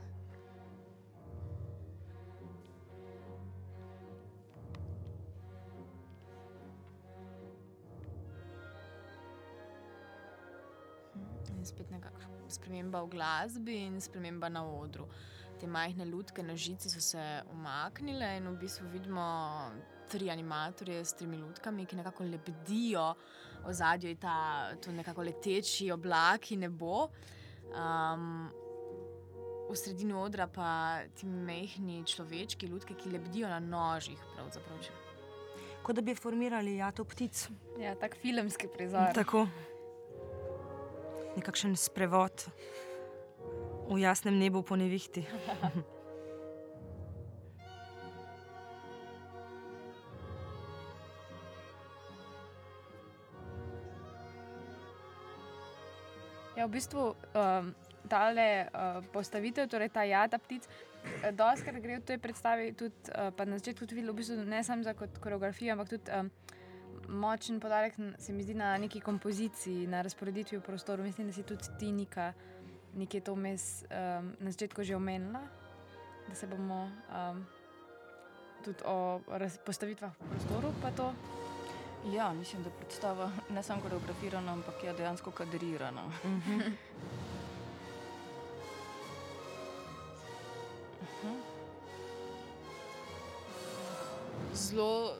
In 11.64 11.68
spet 11.68 11.92
nekakšna 11.92 12.50
sprememba 12.52 13.04
v 13.04 13.10
glasbi 13.10 13.76
in 13.88 14.02
sprememba 14.02 14.50
na 14.50 14.66
odru. 14.68 15.08
Te 15.60 15.68
majhne 15.68 16.06
lutke 16.06 16.44
na 16.44 16.56
žici 16.60 16.90
so 16.90 17.00
se 17.00 17.24
umaknile 17.52 18.38
in 18.38 18.50
v 18.52 18.58
bistvu 18.60 18.90
vidimo 18.92 19.24
tri 20.12 20.28
animatorje 20.30 21.06
s 21.06 21.14
tremi 21.14 21.38
lutkami, 21.38 21.86
ki 21.86 21.96
nekako 21.96 22.28
lebdijo 22.28 23.14
v 23.64 23.74
zadju, 23.74 24.10
je 24.10 24.16
ta 24.16 24.74
nekako 24.92 25.24
leteči 25.24 25.92
oblak 25.92 26.52
in 26.52 26.66
nebo. 26.68 27.08
Um, 27.74 28.52
v 29.70 29.76
sredini 29.76 30.14
odra 30.14 30.48
pa 30.48 31.02
ti 31.16 31.26
majhni 31.26 32.04
človečki, 32.06 32.68
lutke, 32.68 32.94
ki 32.94 33.16
lebdijo 33.16 33.50
na 33.50 33.60
nožih. 33.60 34.20
Kot 35.84 35.96
da 35.96 36.02
bi 36.02 36.16
formirali 36.16 36.78
jato 36.78 37.06
ptic. 37.06 37.48
Ja, 37.80 37.96
tak 37.96 38.16
filmski 38.20 38.70
prizor. 38.72 39.16
Tako. 39.16 39.48
Nekakšen 41.34 41.74
sprevod 41.80 42.46
v 43.90 43.98
jasnem 44.04 44.38
nebu 44.40 44.62
po 44.62 44.78
nevihti. 44.78 45.26
Ja, 56.64 56.68
v 56.72 56.80
bistvu 56.80 57.12
um, 57.12 57.76
tale 58.08 58.72
uh, 58.72 59.04
postavitev, 59.12 59.68
torej 59.68 59.92
ta 59.92 60.08
jata 60.08 60.40
ptic, 60.40 60.64
eh, 60.64 61.36
doskrat 61.36 61.76
gre 61.84 62.00
v 62.00 62.08
tej 62.08 62.16
predstavi 62.24 62.72
tudi, 62.72 62.96
uh, 63.12 63.36
pa 63.36 63.44
na 63.44 63.60
začetku 63.60 63.84
tudi 63.84 64.00
videl, 64.00 64.16
v 64.16 64.24
bistvu 64.24 64.48
ne 64.48 64.64
samo 64.64 64.80
za 64.80 64.96
kot 64.96 65.20
koreografijo, 65.20 65.76
ampak 65.76 65.92
tudi 65.92 66.08
um, 66.08 66.32
močen 67.20 67.60
podarek 67.60 68.00
se 68.16 68.32
mi 68.32 68.48
zdi 68.48 68.56
na 68.56 68.80
neki 68.80 69.04
kompoziciji, 69.04 69.92
na 69.92 70.00
razporeditvi 70.08 70.64
v 70.64 70.64
prostoru. 70.64 71.04
Mislim, 71.04 71.28
da 71.28 71.36
si 71.36 71.44
tudi 71.44 71.68
ti 71.76 71.92
Nika 71.92 72.32
nekje 72.96 73.28
to 73.28 73.36
vmes 73.36 73.84
um, 73.84 74.32
na 74.40 74.48
začetku 74.48 74.88
že 74.88 74.96
omenila, 74.96 75.44
da 76.32 76.36
se 76.36 76.48
bomo 76.48 76.88
um, 77.12 77.44
tudi 78.64 78.80
o 78.88 79.20
postavitvah 79.68 80.16
v 80.16 80.32
prostoru 80.32 80.72
pa 80.80 80.96
to. 80.96 81.12
Ja, 82.06 82.34
mislim, 82.34 82.64
da 82.64 82.70
je 82.70 82.76
predstava 82.76 83.32
ne 83.50 83.64
samo 83.64 83.82
koreografirana, 83.82 84.54
ampak 84.54 84.84
je 84.84 84.94
dejansko 84.94 85.32
kadrirana. 85.32 86.04
zelo. 94.54 95.14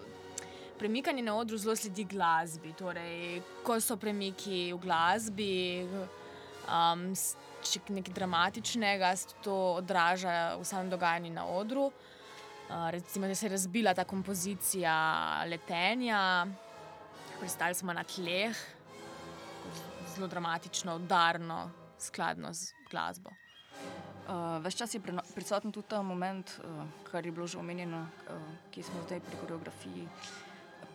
Premikanje 0.80 1.22
na 1.22 1.36
odru 1.36 1.58
zelo 1.58 1.76
sledi 1.76 2.04
glasbi. 2.04 2.74
Torej, 2.74 3.42
ko 3.64 3.80
so 3.80 3.96
premiki 3.96 4.74
v 4.74 4.80
glasbi, 4.80 5.88
um, 6.68 7.14
s- 7.16 7.36
če 7.64 7.80
nekaj 7.90 8.14
dramatičnega, 8.14 9.14
se 9.16 9.36
to 9.42 9.54
odraža 9.76 10.58
v 10.58 10.66
samem 10.66 10.90
dogajanju 10.90 11.32
na 11.32 11.46
odru. 11.48 11.86
Uh, 11.86 12.90
recimo, 12.90 13.28
da 13.28 13.36
se 13.36 13.46
je 13.46 13.52
razbila 13.52 13.94
ta 13.94 14.04
kompozicija 14.04 14.96
letenja, 15.46 16.48
pristali 17.40 17.76
smo 17.76 17.94
na 17.94 18.04
tleh, 18.04 18.58
zelo 20.16 20.28
dramatično, 20.28 20.96
udarno, 20.96 21.70
skladno 22.00 22.54
z 22.54 22.74
glasbo. 22.92 23.30
Uh, 24.24 24.64
Ves 24.64 24.76
čas 24.76 24.94
je 24.94 25.02
prisoten 25.36 25.72
tudi 25.72 25.88
ta 25.88 26.02
moment, 26.02 26.60
uh, 26.64 26.86
kar 27.12 27.26
je 27.26 27.32
bilo 27.32 27.48
že 27.48 27.58
omenjeno, 27.60 28.02
uh, 28.02 28.42
ki 28.72 28.84
smo 28.84 29.02
zdaj 29.04 29.20
pri 29.20 29.38
koreografiji, 29.42 30.08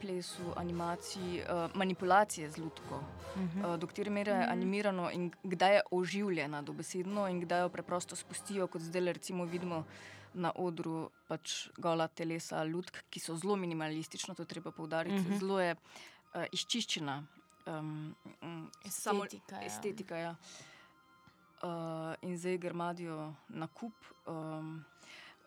plesu, 0.00 0.52
animaciji, 0.56 1.42
uh, 1.42 1.74
manipulacije 1.74 2.50
z 2.50 2.56
lutko. 2.56 3.02
Uh, 3.36 3.76
do 3.76 3.86
katere 3.86 4.10
mere 4.10 4.32
je 4.32 4.46
animirano 4.48 5.10
in 5.12 5.30
kdaj 5.42 5.74
je 5.74 5.82
oživljena 5.90 6.62
dobesedno 6.62 7.28
in 7.28 7.40
kdaj 7.40 7.60
jo 7.60 7.68
preprosto 7.68 8.16
spustijo, 8.16 8.66
kot 8.66 8.82
zdaj 8.82 9.12
recimo 9.12 9.44
vidimo 9.44 9.84
na 10.34 10.52
odru, 10.56 11.10
pač 11.28 11.68
gola 11.76 12.08
telesa 12.08 12.62
lutk, 12.64 13.02
ki 13.10 13.20
so 13.20 13.36
zelo 13.36 13.56
minimalistična, 13.56 14.34
to 14.34 14.44
treba 14.44 14.70
poudariti. 14.70 15.20
Mhm. 15.20 15.38
Zelo 15.38 15.60
je 15.60 15.74
uh, 16.34 16.44
izčiščena. 16.52 17.22
Um, 17.66 18.14
samo- 18.88 19.24
Estetika, 19.24 19.56
ja. 19.56 19.66
Estetika, 19.66 20.16
ja. 20.16 20.36
Uh, 21.62 22.14
in 22.22 22.38
zdaj 22.38 22.58
grmadijo 22.58 23.34
na 23.48 23.66
kup. 23.66 23.94
Um, 24.26 24.84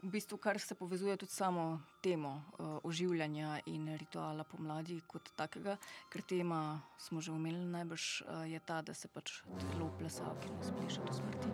v 0.04 0.10
bistvu, 0.10 0.38
kar 0.38 0.60
se 0.60 0.76
povezuje 0.76 1.18
tudi 1.18 1.32
samo 1.32 1.80
temo 2.02 2.44
uh, 2.58 2.78
oživljanja 2.84 3.60
in 3.66 3.98
rituala 3.98 4.44
pomladi 4.44 5.02
kot 5.08 5.30
takega, 5.38 5.78
ker 6.10 6.22
tema, 6.22 6.82
smo 6.98 7.22
že 7.22 7.32
omenili, 7.32 7.66
najbrž 7.70 8.22
uh, 8.22 8.50
je 8.50 8.60
ta, 8.60 8.82
da 8.82 8.94
se 8.94 9.08
pač 9.08 9.44
telo 9.72 9.92
plesalke 10.00 10.50
ne 10.50 10.64
spleše 10.64 11.02
do 11.06 11.14
smrti. 11.14 11.54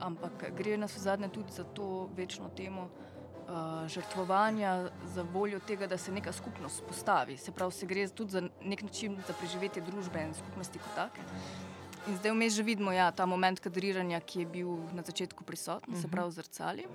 Ampak 0.00 0.50
gre 0.56 0.76
nas 0.76 0.96
v 0.96 1.00
zadnje 1.04 1.28
tudi 1.28 1.52
za 1.52 1.64
to 1.64 2.08
večno 2.16 2.48
temo. 2.56 2.88
Uh, 3.52 3.88
žrtvovanja 3.88 4.88
za 5.14 5.22
voljo 5.32 5.58
tega, 5.60 5.86
da 5.86 5.98
se 5.98 6.12
neka 6.12 6.32
skupnost 6.32 6.82
postavi. 6.88 7.36
Se 7.36 7.52
pravi, 7.52 7.72
se 7.72 7.86
gre 7.86 8.06
tudi 8.08 8.32
za 8.32 8.42
nek 8.64 8.82
način 8.82 9.18
za 9.26 9.34
preživetje 9.36 9.82
družbe 9.82 10.22
in 10.24 10.32
skupnosti 10.34 10.78
kot 10.78 10.94
take. 10.96 11.20
In 12.08 12.16
zdaj 12.16 12.32
vmes 12.32 12.54
že 12.56 12.62
vidimo 12.62 12.92
ja, 12.92 13.10
ta 13.10 13.26
moment 13.26 13.60
kadriranja, 13.60 14.20
ki 14.20 14.40
je 14.40 14.46
bil 14.46 14.70
na 14.96 15.02
začetku 15.02 15.44
prisoten, 15.44 15.92
uh 15.92 15.98
-huh. 15.98 16.02
se 16.02 16.08
pravi 16.08 16.32
zrcali. 16.32 16.86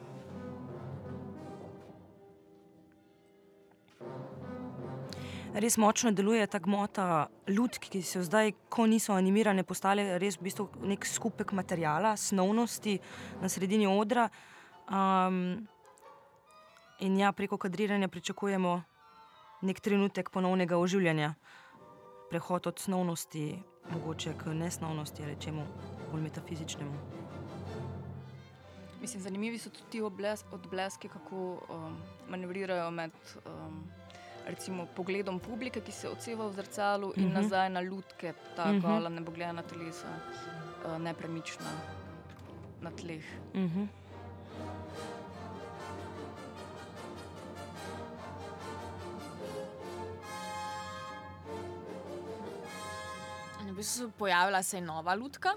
Res 5.53 5.77
močno 5.77 6.11
deluje 6.11 6.47
ta 6.47 6.59
gmota 6.59 7.27
lutk, 7.47 7.89
ki 7.89 8.01
so 8.01 8.23
zdaj, 8.23 8.51
ko 8.69 8.87
niso 8.87 9.13
animirane, 9.13 9.63
postale 9.63 10.17
res 10.19 10.37
v 10.37 10.43
bistvu 10.43 10.69
nek 10.81 11.05
skupek 11.05 11.51
materijala, 11.51 12.17
snovnosti 12.17 12.99
na 13.41 13.49
sredini 13.49 13.87
odra. 13.87 14.29
Um, 14.89 15.67
in 16.99 17.17
ja, 17.17 17.31
preko 17.31 17.57
kadriranja 17.57 18.07
pričakujemo 18.07 18.83
nek 19.61 19.79
trenutek 19.79 20.29
ponovnega 20.29 20.77
oživljanja, 20.77 21.33
prehod 22.29 22.67
od 22.67 22.79
snovnosti, 22.79 23.59
mogoče 23.91 24.33
k 24.33 24.45
nesnovnosti 24.47 25.23
ali 25.23 25.35
čemu 25.39 25.63
bolj 26.11 26.21
metafizičnemu. 26.21 26.93
Mislim, 29.01 29.21
zanimivi 29.21 29.57
so 29.57 29.69
tudi 29.69 29.83
ti 29.89 30.01
obles, 30.01 30.43
odbleski, 30.51 31.07
kako 31.07 31.35
um, 31.69 31.97
manevrirajo 32.29 32.91
med 32.91 33.11
um, 33.45 33.83
recimo, 34.47 34.85
pogledom 34.87 35.39
publike, 35.39 35.81
ki 35.81 35.91
se 35.91 36.09
odseva 36.09 36.47
v 36.47 36.53
zrcalu, 36.53 37.13
in 37.15 37.25
Mhm. 37.25 37.33
nazaj 37.33 37.69
na 37.69 37.79
lutke, 37.81 38.33
ta 38.55 38.65
Mhm. 38.65 38.75
-huh. 38.75 38.81
gola, 38.81 39.09
nebogljena 39.09 39.61
telesa, 39.61 40.07
uh, 40.85 40.97
nepremična 40.97 41.71
na 42.81 42.91
tleh. 42.91 43.23
Uh 43.53 43.59
-huh. 43.61 43.87
Pojavila 54.17 54.63
se 54.63 54.81
nova 54.81 55.15
lutka. 55.15 55.55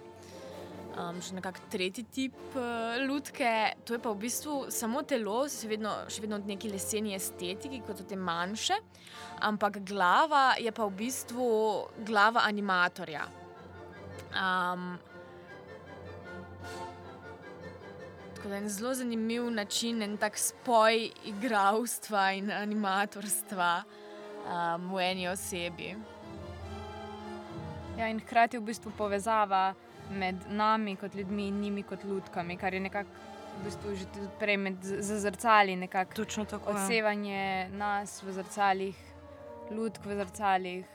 Um, 0.91 1.21
še 1.23 1.37
nekako 1.37 1.63
tretji 1.71 2.03
tip 2.13 2.57
uh, 2.59 2.99
lutke, 3.07 3.51
to 3.87 3.95
je 3.95 4.01
pa 4.03 4.11
v 4.11 4.19
bistvu 4.25 4.55
samo 4.75 5.05
telo, 5.07 5.45
se 5.49 5.69
vedno, 5.71 5.93
še 6.11 6.25
vedno 6.25 6.41
neki 6.43 6.69
leseni 6.73 7.15
estetiki, 7.15 7.79
kot 7.87 8.03
so 8.03 8.07
te 8.11 8.19
manjše, 8.19 8.75
ampak 9.47 9.79
glava 9.87 10.59
je 10.59 10.73
pa 10.75 10.89
v 10.91 10.97
bistvu 11.05 11.47
glava 12.05 12.43
animatorja. 12.51 13.23
Um, 14.35 14.99
tako 18.35 18.51
da 18.51 18.59
je 18.59 18.69
zelo 18.69 18.95
zanimiv 18.95 19.51
način, 19.51 20.03
en 20.03 20.19
tak 20.19 20.39
spoj 20.39 21.07
igralstva 21.31 22.33
in 22.35 22.51
animatorstva 22.51 23.73
um, 23.81 24.91
v 24.97 25.07
eni 25.07 25.31
osebi. 25.31 25.95
Ja, 28.01 28.09
in 28.09 28.21
hkrati 28.21 28.57
v 28.57 28.65
bistvu 28.65 28.93
povezava 28.97 29.75
med 30.11 30.47
nami 30.49 30.97
kot 30.97 31.15
ljudmi 31.15 31.49
in 31.49 31.59
njimi 31.61 31.83
kot 31.85 32.05
lutkami, 32.05 32.57
kar 32.57 32.75
je 32.75 32.81
nekako 32.81 33.11
v 33.59 33.65
bistvu 33.65 33.93
že 33.95 34.07
tudi 34.15 34.29
prej 34.39 34.57
med 34.57 34.79
zrcali, 35.05 35.77
Točno 36.15 36.45
tako. 36.45 36.71
ja. 36.71 36.77
odsevanje 36.77 37.69
nas 37.73 38.23
v 38.23 38.33
zrcalih, 38.33 38.97
lutk 39.71 40.07
v 40.07 40.17
zrcalih. 40.17 40.87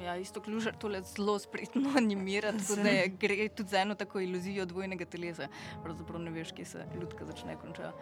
Ja, 0.00 0.16
isto 0.16 0.40
klužar 0.40 0.76
tole 0.76 1.02
zelo 1.02 1.38
spretno 1.38 1.92
animira, 2.00 2.52
tako 2.52 2.80
da 2.82 2.88
je, 2.88 3.08
gre 3.08 3.48
tudi 3.48 3.70
za 3.70 3.80
eno 3.84 3.94
tako 3.94 4.20
iluzijo 4.20 4.64
dvojnega 4.64 5.04
telesa. 5.04 5.48
Pravzaprav 5.82 6.20
ne 6.20 6.30
veš, 6.30 6.52
kje 6.52 6.64
se 6.64 6.86
ljudka 7.00 7.24
začne, 7.24 7.56
konča 7.60 7.92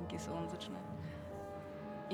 in 0.00 0.06
kje 0.06 0.18
se 0.18 0.30
on 0.30 0.48
začne. 0.48 0.93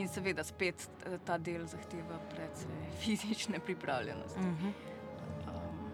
In 0.00 0.08
seveda 0.08 0.44
spet 0.44 0.88
eh, 1.04 1.18
ta 1.24 1.36
del 1.36 1.66
zahteva 1.68 2.16
precej 2.32 2.70
fizične 3.02 3.60
pripravljenosti. 3.60 4.40
Mhm. 4.40 4.68
Um, 5.46 5.90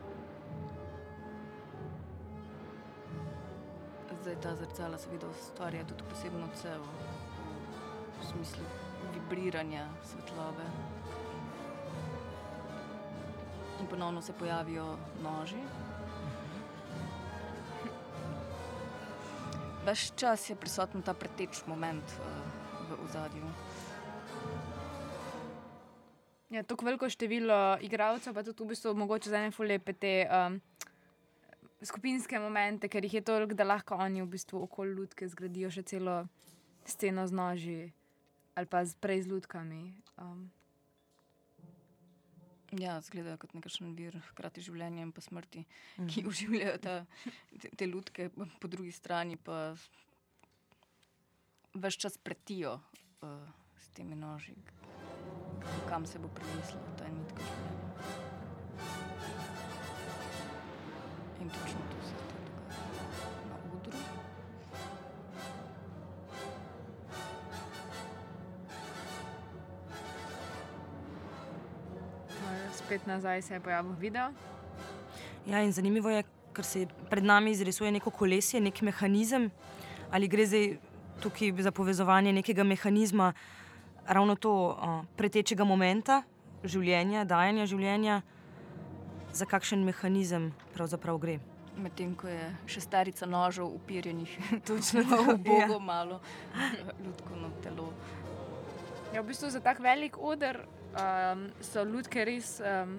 zdaj 4.20 4.36
ta 4.42 4.54
zrcala 4.56 4.98
seveda 4.98 5.26
ustvarja 5.26 5.84
tudi 5.84 6.04
posebno 6.10 6.48
cevo, 6.62 6.86
v 8.20 8.26
smislu 8.26 8.64
vibriranja 9.14 9.88
svetlobe. 10.04 10.68
In 13.80 13.86
ponovno 13.86 14.22
se 14.22 14.32
pojavijo 14.32 14.96
noži. 15.22 15.60
Ves 19.84 20.12
čas 20.16 20.50
je 20.50 20.56
prisoten 20.56 21.02
ta 21.02 21.14
preteč 21.14 21.66
moment 21.66 22.04
uh, 22.18 22.26
v 22.88 23.04
ozadju. 23.04 23.50
Ja, 26.56 26.62
tako 26.64 26.86
veliko 26.86 27.08
število 27.12 27.76
igralcev, 27.84 28.32
pa 28.32 28.40
tudi 28.40 28.64
v 28.64 28.70
bistvu 28.72 28.94
mogoče 28.96 29.28
za 29.28 29.42
ene 29.42 29.52
fulepe 29.52 29.92
te 29.92 30.12
um, 30.24 30.54
skupinske 31.84 32.40
momente, 32.40 32.88
ker 32.88 33.04
jih 33.04 33.18
je 33.18 33.22
toliko, 33.28 33.52
da 33.52 33.66
lahko 33.66 33.98
oni 34.00 34.22
v 34.22 34.30
bistvu 34.32 34.62
okoli 34.64 34.94
lutke 34.96 35.28
zgradijo 35.28 35.68
še 35.74 35.84
celo 35.84 36.22
sceno 36.88 37.26
z 37.28 37.36
noži 37.36 37.80
ali 38.56 38.70
pa 38.72 38.80
z 38.88 38.96
prej 38.96 39.26
z 39.26 39.34
lutkami. 39.34 39.82
Um, 40.16 40.46
Ja, 42.74 42.96
zgledajo 43.00 43.38
kot 43.38 43.52
nekakšen 43.54 43.92
vir 43.94 44.16
hkrati 44.32 44.64
življenja 44.64 45.04
in 45.06 45.12
pa 45.14 45.22
smrti, 45.22 45.62
ki 46.10 46.24
oživljajo 46.26 46.80
ta, 46.82 46.96
te, 47.62 47.70
te 47.70 47.86
lutke, 47.86 48.26
po 48.34 48.68
drugi 48.68 48.90
strani 48.92 49.38
pa 49.38 49.70
več 51.78 52.00
čas 52.02 52.18
pretijo 52.18 52.74
uh, 53.22 53.46
s 53.78 53.92
temi 53.94 54.18
noži, 54.18 54.56
kam 55.88 56.07
se 56.07 56.18
bo 56.18 56.29
prinesla 56.29 56.81
ta 56.98 57.05
nitka 57.09 57.42
življenja. 57.42 57.87
In 61.40 61.48
točno 61.48 61.81
to 61.90 61.98
se 62.07 62.14
dogaja 62.20 63.26
na 63.48 63.57
odru. 63.76 63.98
no, 72.42 72.72
spet 72.72 73.07
nazaj 73.07 73.42
se 73.42 73.55
je 73.55 73.61
pojavil 73.61 73.92
video. 74.00 74.31
Ja, 75.46 75.62
in 75.62 75.72
zanimivo 75.72 76.11
je, 76.11 76.24
ker 76.52 76.64
se 76.64 76.87
pred 77.11 77.24
nami 77.24 77.50
izrisuje 77.50 77.92
neko 77.92 78.11
kolesje, 78.11 78.61
nek 78.61 78.83
mehanizem. 78.83 79.50
Ali 80.11 80.29
gre 80.29 80.46
zdaj 80.46 80.76
tukaj 81.22 81.52
za 81.62 81.70
povezovanje 81.70 82.33
nekega 82.33 82.64
mehanizma, 82.64 83.33
ravno 84.08 84.36
to 84.36 84.52
uh, 84.52 85.04
pretečega 85.16 85.64
momenta 85.64 86.22
življenja, 86.64 87.24
dajanja 87.24 87.66
življenja, 87.66 88.22
za 89.36 89.46
kakšen 89.48 89.84
mehanizem 89.84 90.50
pravzaprav 90.74 91.18
gre. 91.20 91.38
Medtem 91.76 92.14
ko 92.16 92.30
je 92.30 92.44
šesterica 92.72 93.26
nožev 93.28 93.68
upirjenih 93.68 94.38
točno 94.68 95.04
v 95.28 95.36
bogo 95.44 95.80
malo 95.80 96.20
ljudsko 97.04 97.50
telo. 97.62 97.90
Ja, 99.12 99.22
v 99.22 99.28
bistvu 99.28 99.50
za 99.52 99.60
tak 99.60 99.80
velik 99.80 100.16
oder 100.18 100.64
um, 100.96 101.48
so 101.60 101.84
lutke 101.84 102.24
res, 102.24 102.58
um, 102.60 102.98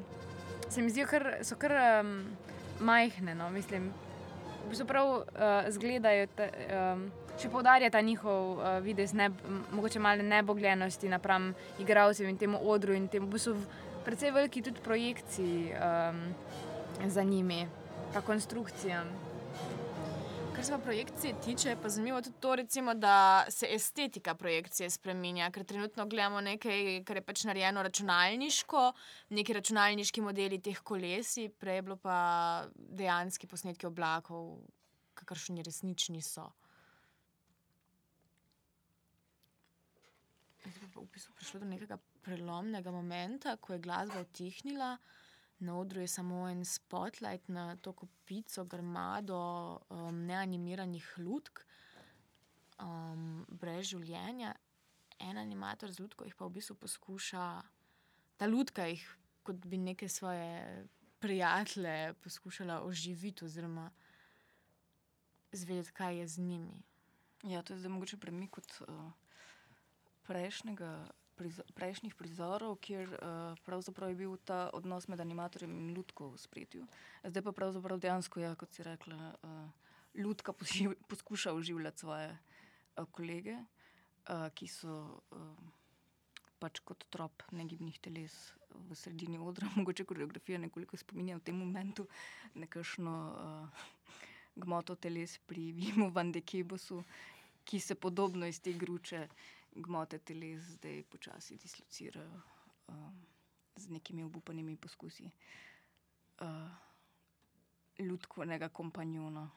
se 0.69 0.81
mi 0.81 0.89
zdijo, 0.89 1.07
kar, 1.09 1.27
so 1.43 1.57
kar 1.59 1.73
um, 2.01 2.13
majhne. 2.79 3.35
No, 3.35 3.49
mislim, 3.53 3.91
v 4.67 4.75
bistvu 4.75 4.88
prav 4.88 5.08
uh, 5.08 5.23
zgledajo, 5.71 6.27
te, 6.36 6.49
um, 6.75 7.06
še 7.39 7.47
poudarja 7.47 7.88
ta 7.93 8.01
njihov 8.03 8.60
uh, 8.60 8.77
videz, 8.84 9.13
ne, 9.15 9.30
mogoče 9.71 10.01
malo 10.03 10.25
nebogljenosti 10.27 11.08
napram 11.08 11.53
igralcem 11.80 12.27
in 12.27 12.38
temu 12.38 12.60
odru 12.60 12.97
in 12.97 13.08
temu, 13.08 13.30
v 13.32 13.38
bistvu 13.38 13.56
precej 14.03 14.36
veliki 14.36 14.65
tudi 14.67 14.84
projekciji 14.84 15.71
um, 15.71 16.21
za 17.08 17.23
njimi, 17.23 17.63
pa 18.12 18.21
konstrukcijam. 18.21 19.26
Kar 20.57 20.65
se 20.65 20.71
pa 20.71 20.77
projekcije 20.77 21.33
tiče, 21.45 21.75
pa 21.81 21.89
zanimivo 21.89 22.21
tudi 22.21 22.35
to, 22.39 22.55
recimo, 22.55 22.93
da 22.93 23.45
se 23.49 23.67
estetika 23.69 24.33
projekcije 24.35 24.89
spremenja, 24.89 25.51
ker 25.51 25.63
trenutno 25.63 26.05
gledamo 26.09 26.41
nekaj, 26.41 27.03
kar 27.05 27.19
je 27.19 27.21
pač 27.21 27.43
narejeno 27.45 27.83
računalniško, 27.85 28.85
neki 29.37 29.53
računalniški 29.53 30.23
modeli 30.25 30.57
teh 30.61 30.79
kolesi, 30.81 31.45
prej 31.49 31.77
je 31.77 31.83
bilo 31.85 31.99
pa 32.01 32.17
dejanski 32.73 33.47
posnetki 33.47 33.85
oblakov, 33.85 34.49
kakršni 35.13 35.61
resnični 35.61 36.23
so. 36.25 36.47
Zdaj 40.65 40.73
pa 40.73 40.85
je 40.87 41.05
v 41.05 41.07
bistvu 41.13 41.37
prišlo 41.37 41.59
do 41.59 41.69
nekega 41.69 42.01
prelomnega 42.25 42.91
momenta, 42.91 43.59
ko 43.61 43.77
je 43.77 43.85
glasba 43.85 44.25
utihnila. 44.25 44.95
Na 45.59 45.77
odru 45.79 46.01
je 46.01 46.07
samo 46.07 46.47
en 46.49 46.65
spotlight 46.65 47.49
na 47.49 47.75
to 47.75 47.93
kopico, 47.93 48.65
grmado 48.65 49.39
um, 49.89 50.25
neanimiranih 50.25 51.07
lutk, 51.17 51.63
um, 52.79 53.45
brez 53.49 53.89
življenja. 53.89 54.53
En 55.17 55.37
animator 55.41 55.89
z 55.89 56.03
lutko 56.03 56.27
jih 56.27 56.35
pa 56.37 56.45
v 56.45 56.59
bistvu 56.59 56.75
poskuša, 56.77 57.45
ta 58.37 58.45
lutka 58.45 58.85
jih, 58.85 59.01
kot 59.41 59.65
bi 59.65 59.79
neke 59.81 60.09
svoje 60.09 60.85
prijatelje 61.19 62.13
poskušala 62.21 62.83
oživiti, 62.85 63.45
oziroma 63.45 63.89
zvedeti, 65.51 65.91
kaj 65.97 66.19
je 66.19 66.27
z 66.27 66.45
njimi. 66.45 66.83
Ja, 67.43 67.63
to 67.63 67.73
je 67.73 67.79
zdaj 67.79 67.91
mogoče 67.91 68.17
premik 68.17 68.57
od 68.57 68.77
uh, 68.85 69.09
prejšnjega, 70.29 71.07
prizo, 71.38 71.63
prejšnjih 71.78 72.15
prizorov, 72.17 72.78
kjer 72.82 73.13
uh, 73.13 73.58
pravzaprav 73.65 74.12
je 74.12 74.19
bil 74.19 74.36
ta 74.45 74.67
odnos 74.73 75.08
med 75.08 75.21
animatorjem 75.23 75.71
in 75.78 75.93
ljudko 75.95 76.32
v 76.34 76.41
spredju. 76.41 76.88
Zdaj 77.23 77.45
pa 77.45 77.54
pravzaprav 77.56 78.02
dejansko, 78.02 78.41
ja, 78.41 78.56
kot 78.56 78.73
si 78.73 78.86
rekla, 78.86 79.32
uh, 79.43 79.89
ljudka 80.17 80.54
poživ, 80.54 80.97
poskuša 81.08 81.54
oživljati 81.54 82.00
svoje 82.00 82.30
uh, 82.34 83.06
kolege, 83.12 83.58
uh, 83.58 84.47
ki 84.54 84.67
so 84.67 85.21
uh, 85.32 85.52
pač 86.60 86.82
kot 86.82 87.06
trop 87.13 87.43
negibnih 87.54 88.00
teles 88.02 88.34
v 88.89 88.97
sredini 88.97 89.38
odra. 89.39 89.69
Mogoče 89.78 90.06
koreografija 90.10 90.60
nekoliko 90.60 90.97
spominja 90.97 91.38
v 91.38 91.45
tem 91.45 91.62
momentu 91.62 92.10
nekakšno. 92.56 93.15
Uh, 93.38 93.86
gmoto 94.58 94.95
teles 94.95 95.38
pri 95.45 95.71
Vimu 95.71 96.10
van 96.10 96.32
de 96.32 96.41
Kebosu, 96.41 97.04
ki 97.65 97.80
se 97.80 97.95
podobno 97.95 98.47
iz 98.47 98.60
te 98.60 98.73
gruče 98.73 99.28
gmote 99.83 100.19
teles 100.19 100.61
zdaj 100.77 101.03
počasi 101.03 101.57
dislocirajo 101.57 102.41
um, 102.87 103.25
z 103.75 103.89
nekimi 103.89 104.23
obupanimi 104.23 104.75
poskusi 104.75 105.29
uh, 106.41 106.69
ljudskega 107.99 108.69
kompanjona. 108.69 109.49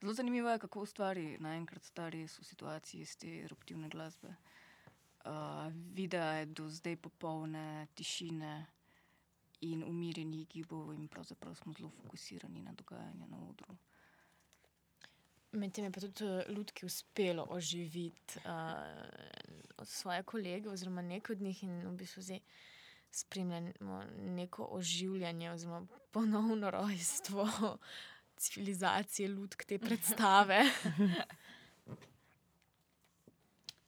Zelo 0.00 0.14
zanimivo 0.14 0.50
je, 0.50 0.58
kako 0.58 0.82
ustvari 0.82 1.36
naenkrat 1.40 1.90
ta 1.94 2.08
res 2.08 2.38
v 2.38 2.44
situaciji 2.44 3.00
iz 3.00 3.16
te 3.16 3.30
eruptivne 3.44 3.88
glasbe. 3.88 4.34
Uh, 5.26 5.72
videa 5.94 6.26
je 6.38 6.46
do 6.46 6.68
zdaj 6.70 6.96
popolne 6.96 7.86
tišine 7.94 8.66
in 9.60 9.82
umirjenih 9.84 10.46
gibov, 10.48 10.92
in 10.94 11.08
pravzaprav 11.08 11.54
smo 11.54 11.72
zelo 11.72 11.90
fokusirani 11.90 12.62
na 12.62 12.72
dogajanje 12.72 13.26
na 13.26 13.40
odru. 13.48 13.76
Medtem 15.56 15.84
je 15.84 15.90
pa 15.90 16.00
tudi 16.00 16.24
eh, 16.24 16.44
ljudki 16.48 16.86
uspelo 16.86 17.46
oživiti 17.50 18.38
uh, 18.38 18.52
od 19.76 19.88
svoje 19.88 20.22
kolege, 20.22 20.68
oziroma 20.68 21.02
nekaj 21.02 21.36
od 21.36 21.42
njih, 21.42 21.62
in 21.62 21.80
v 21.88 21.92
bistvu 21.96 22.22
zdaj 22.22 22.40
spremljamo 23.10 24.04
neko 24.16 24.68
oživljanje, 24.70 25.50
oziroma 25.50 25.86
ponovno 26.10 26.70
rojstvo 26.70 27.48
civilizacije, 28.36 29.28
ljudk 29.28 29.64
te 29.64 29.78
predstave. 29.78 30.64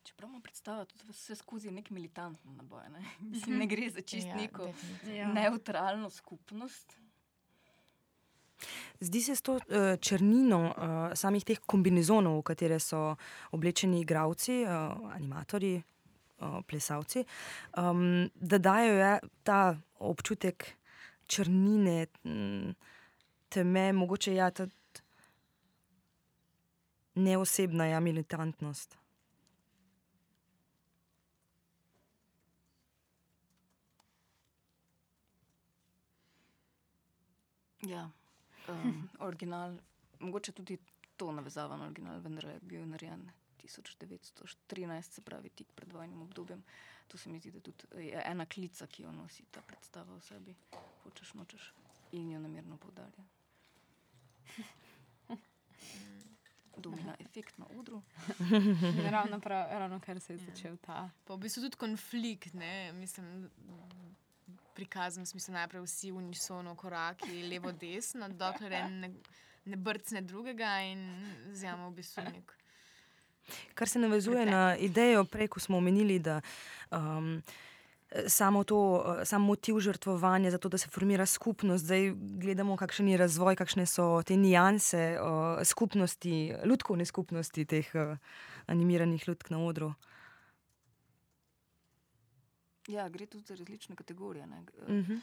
Čeprav 0.03 0.29
imamo 0.29 0.43
predstavo, 0.43 0.85
da 0.85 1.05
je 1.05 1.11
vse 1.11 1.37
skozi 1.37 1.71
nek 1.71 1.91
militantni 1.91 2.53
naboj. 2.53 2.89
Ne, 2.89 3.05
Mislim, 3.21 3.59
ne 3.59 3.67
gre 3.67 3.91
za 3.91 4.01
čist 4.01 4.27
Ja, 4.27 4.37
neko 4.37 4.67
definitivno. 4.67 5.15
Ja. 5.15 5.33
neutralno 5.33 6.11
skupnost. 6.11 6.97
Zdi 9.01 9.23
se 9.23 9.37
s 9.37 9.43
to 9.43 9.55
uh, 9.55 9.61
črnino 10.01 10.61
uh, 10.67 11.15
samih 11.15 11.45
teh 11.45 11.61
kombinezonov, 11.67 12.41
v 12.41 12.47
katere 12.51 12.81
so 12.83 13.17
oblečeni 13.55 14.01
igravci, 14.03 14.65
uh, 14.65 15.13
animatorji, 15.15 15.77
uh, 15.79 16.59
plesalci, 16.67 17.25
um, 17.79 18.29
da 18.35 18.59
dajo 18.59 18.95
ja, 18.99 19.19
ta 19.43 19.79
občutek 19.99 20.67
črnine, 21.27 22.07
m, 22.25 22.75
teme, 23.49 23.93
mogoče 23.93 24.35
ja, 24.35 24.51
ta 24.51 24.67
neosebna 27.15 27.87
ja, 27.87 28.01
militantnost. 28.01 28.99
Ja, 37.83 38.11
um, 38.71 39.09
original, 39.21 39.77
mogoče 40.21 40.53
tudi 40.53 40.79
to 41.17 41.33
navezava 41.33 41.77
na 41.77 41.87
original, 41.87 42.21
vendar 42.21 42.45
je 42.45 42.59
bil 42.63 42.87
narejen 42.87 43.31
1913, 43.63 45.03
se 45.03 45.21
pravi 45.21 45.49
tik 45.49 45.73
pred 45.75 45.93
vojnim 45.93 46.23
obdobjem. 46.23 46.63
To 47.09 47.19
se 47.19 47.31
mi 47.31 47.41
zdi, 47.41 47.51
da 47.51 47.61
tudi 47.61 48.07
je 48.07 48.23
ena 48.27 48.47
klica, 48.47 48.87
ki 48.87 49.03
jo 49.03 49.13
nosi 49.13 49.45
ta 49.51 49.61
predstava 49.61 50.17
v 50.17 50.23
sebi, 50.23 50.55
hočeš 51.05 51.35
nočeš 51.35 51.73
in 52.13 52.31
jo 52.31 52.41
namerno 52.41 52.77
poudarja. 52.77 53.25
Domina 56.77 57.17
efekt 57.19 57.59
na 57.59 57.67
odru. 57.79 58.03
ravno, 59.11 59.41
prav, 59.41 59.67
ravno 59.71 60.01
kar 60.01 60.21
se 60.21 60.33
je 60.33 60.39
začel 60.39 60.77
ta. 60.77 61.11
Pa 61.25 61.35
v 61.35 61.39
bistvu 61.39 61.63
tudi 61.63 61.77
konflikt, 61.77 62.55
ne? 62.55 62.93
mislim, 62.93 63.51
prikazan, 64.79 65.27
v 65.27 65.33
smislu 65.33 65.55
najprej 65.57 65.83
vsi 65.87 66.13
unisono 66.15 66.77
koraki, 66.79 67.43
levo, 67.51 67.73
desno, 67.75 68.31
dokler 68.43 68.79
en 68.85 69.01
ne, 69.03 69.13
ne 69.67 69.77
brcne 69.77 70.23
drugega 70.23 70.79
in 70.87 71.03
vzamemo 71.51 71.91
v 71.91 71.99
bistvu 71.99 72.27
nek. 72.31 72.55
Kar 73.75 73.89
se 73.89 73.99
navezuje 73.99 74.45
na 74.47 74.77
idejo, 74.77 75.25
prej, 75.25 75.49
ko 75.49 75.61
smo 75.61 75.79
omenili, 75.81 76.19
da 76.21 76.41
um, 76.93 77.39
samo 78.29 78.65
to, 78.65 78.81
sam 79.25 79.47
motiv 79.49 79.81
žrtvovanja, 79.81 80.51
zato 80.51 80.69
da 80.69 80.79
se 80.79 80.89
formira 80.93 81.27
skupnost, 81.27 81.85
zdaj 81.85 82.13
gledamo, 82.41 82.77
kakšen 82.77 83.09
je 83.09 83.17
razvoj, 83.17 83.57
kakšne 83.57 83.87
so 83.89 84.11
te 84.23 84.37
nianse 84.37 85.17
uh, 85.17 85.65
skupnosti, 85.65 86.53
ljudkovne 86.65 87.09
skupnosti 87.09 87.65
teh 87.65 87.89
uh, 87.95 88.17
animiranih 88.67 89.29
ljudk 89.29 89.51
na 89.51 89.65
odru. 89.65 89.95
Ja, 92.89 93.09
gre 93.09 93.27
tudi 93.27 93.45
za 93.45 93.55
različne 93.55 93.97
kategorije. 93.97 94.47
Ne. 94.47 94.61
Uh 94.61 94.89
-huh. 94.89 95.21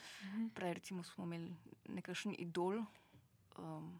Prej 0.54 0.74
recimo, 0.74 1.04
smo 1.04 1.24
imeli 1.24 1.56
nekakšen 1.90 2.36
idol. 2.38 2.84
Um, 3.58 4.00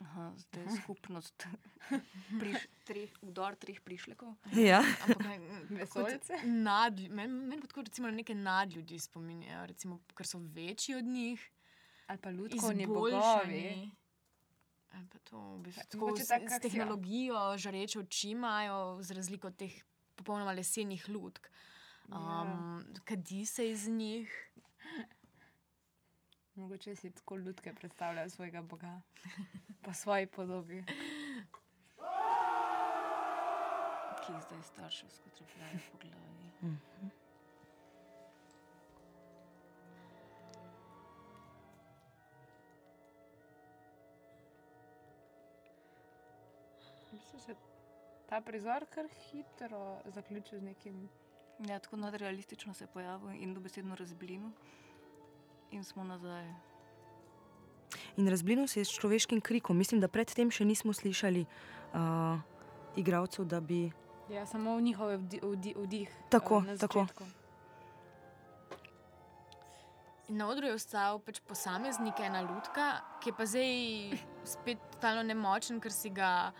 aha, 0.00 0.32
zdaj 0.36 0.62
je 0.62 0.70
skupnost 0.82 1.46
priš, 2.40 2.56
treh, 2.84 3.10
vdor 3.22 3.54
treh 3.54 3.80
prišlekov. 3.80 4.34
Ja. 4.52 4.82
Meni 5.24 5.48
meni 7.48 7.60
pa 7.60 7.66
tako 7.66 7.82
recimo 7.82 8.10
neke 8.10 8.34
nadljudje 8.34 8.98
spominjajo, 8.98 9.66
recimo, 9.66 10.00
ker 10.14 10.26
so 10.26 10.38
večji 10.38 10.94
od 10.94 11.04
njih. 11.04 11.50
Ali 12.06 12.18
pa 12.18 12.30
ljudkovni 12.30 12.86
bogovi. 12.86 13.90
to 15.24 15.38
v 15.38 15.58
bistvu 15.62 15.82
tako 15.88 16.06
mogoče 16.06 16.24
s, 16.24 16.28
tako, 16.28 16.48
s 16.48 16.52
ja. 16.52 16.58
tehnologijo, 16.58 17.58
žareče 17.58 17.98
oči 17.98 18.30
imajo, 18.30 19.02
z 19.02 19.10
razliko 19.10 19.46
od 19.46 19.56
teh 19.56 19.84
popolnoma 20.14 20.52
lesenih 20.52 21.08
lutk. 21.08 21.46
Ja. 21.46 21.75
Um, 22.08 22.84
Kadi 23.04 23.46
se 23.46 23.70
iz 23.70 23.88
njih. 23.88 24.52
Mogoče 26.54 26.96
si 26.96 27.10
tako 27.10 27.36
ljudke 27.36 27.74
predstavljajo 27.74 28.30
svojega 28.30 28.62
boga, 28.62 29.00
po 29.82 29.92
svoji 29.92 30.26
podobi. 30.26 30.84
ki 34.26 34.32
jih 34.32 34.42
zdaj 34.42 34.62
starševsko 34.62 35.30
trepljajo 35.30 35.78
po 35.92 35.98
glavi. 35.98 36.50
Mislim, 47.12 47.40
se 47.40 47.54
ta 48.28 48.40
prizor 48.40 48.86
kar 48.90 49.08
hitro 49.08 50.00
zaključil 50.04 50.58
z 50.58 50.62
nekim. 50.62 51.08
Ja, 51.58 51.78
tako 51.78 51.96
nadrealistično 51.96 52.74
se 52.74 52.84
je 52.84 52.88
pojavil 52.88 53.30
in 53.30 53.54
dobesedno 53.54 53.94
razblinil. 53.94 54.50
In 55.70 55.84
smo 55.84 56.04
nazaj. 56.04 56.54
In 58.16 58.28
razblinil 58.28 58.66
se 58.66 58.80
je 58.80 58.84
s 58.84 58.92
človeškim 58.92 59.40
krikom. 59.40 59.76
Mislim, 59.76 60.00
da 60.00 60.08
predtem 60.08 60.50
še 60.50 60.64
nismo 60.64 60.92
slišali 60.92 61.46
uh, 61.46 62.38
igralcev, 62.96 63.44
da 63.44 63.60
bi. 63.60 63.90
Ja, 64.30 64.46
samo 64.46 64.76
v 64.76 65.16
vdi, 65.16 65.40
vdi, 65.42 65.74
vdih. 65.76 66.14
Tako, 66.30 66.60
na 66.60 66.76
tako. 66.76 67.06
In 70.28 70.36
na 70.36 70.48
odru 70.50 70.66
je 70.66 70.74
ostal 70.74 71.20
pač 71.22 71.38
posameznik, 71.46 72.18
ena 72.20 72.42
ljudka, 72.42 72.86
ki 73.22 73.30
je 73.30 73.34
pa 73.38 73.46
zdaj 73.46 73.76
spet 74.44 74.80
totalno 74.96 75.22
nemočen, 75.22 75.78
ker 75.80 75.94
si 75.94 76.10
ga 76.10 76.50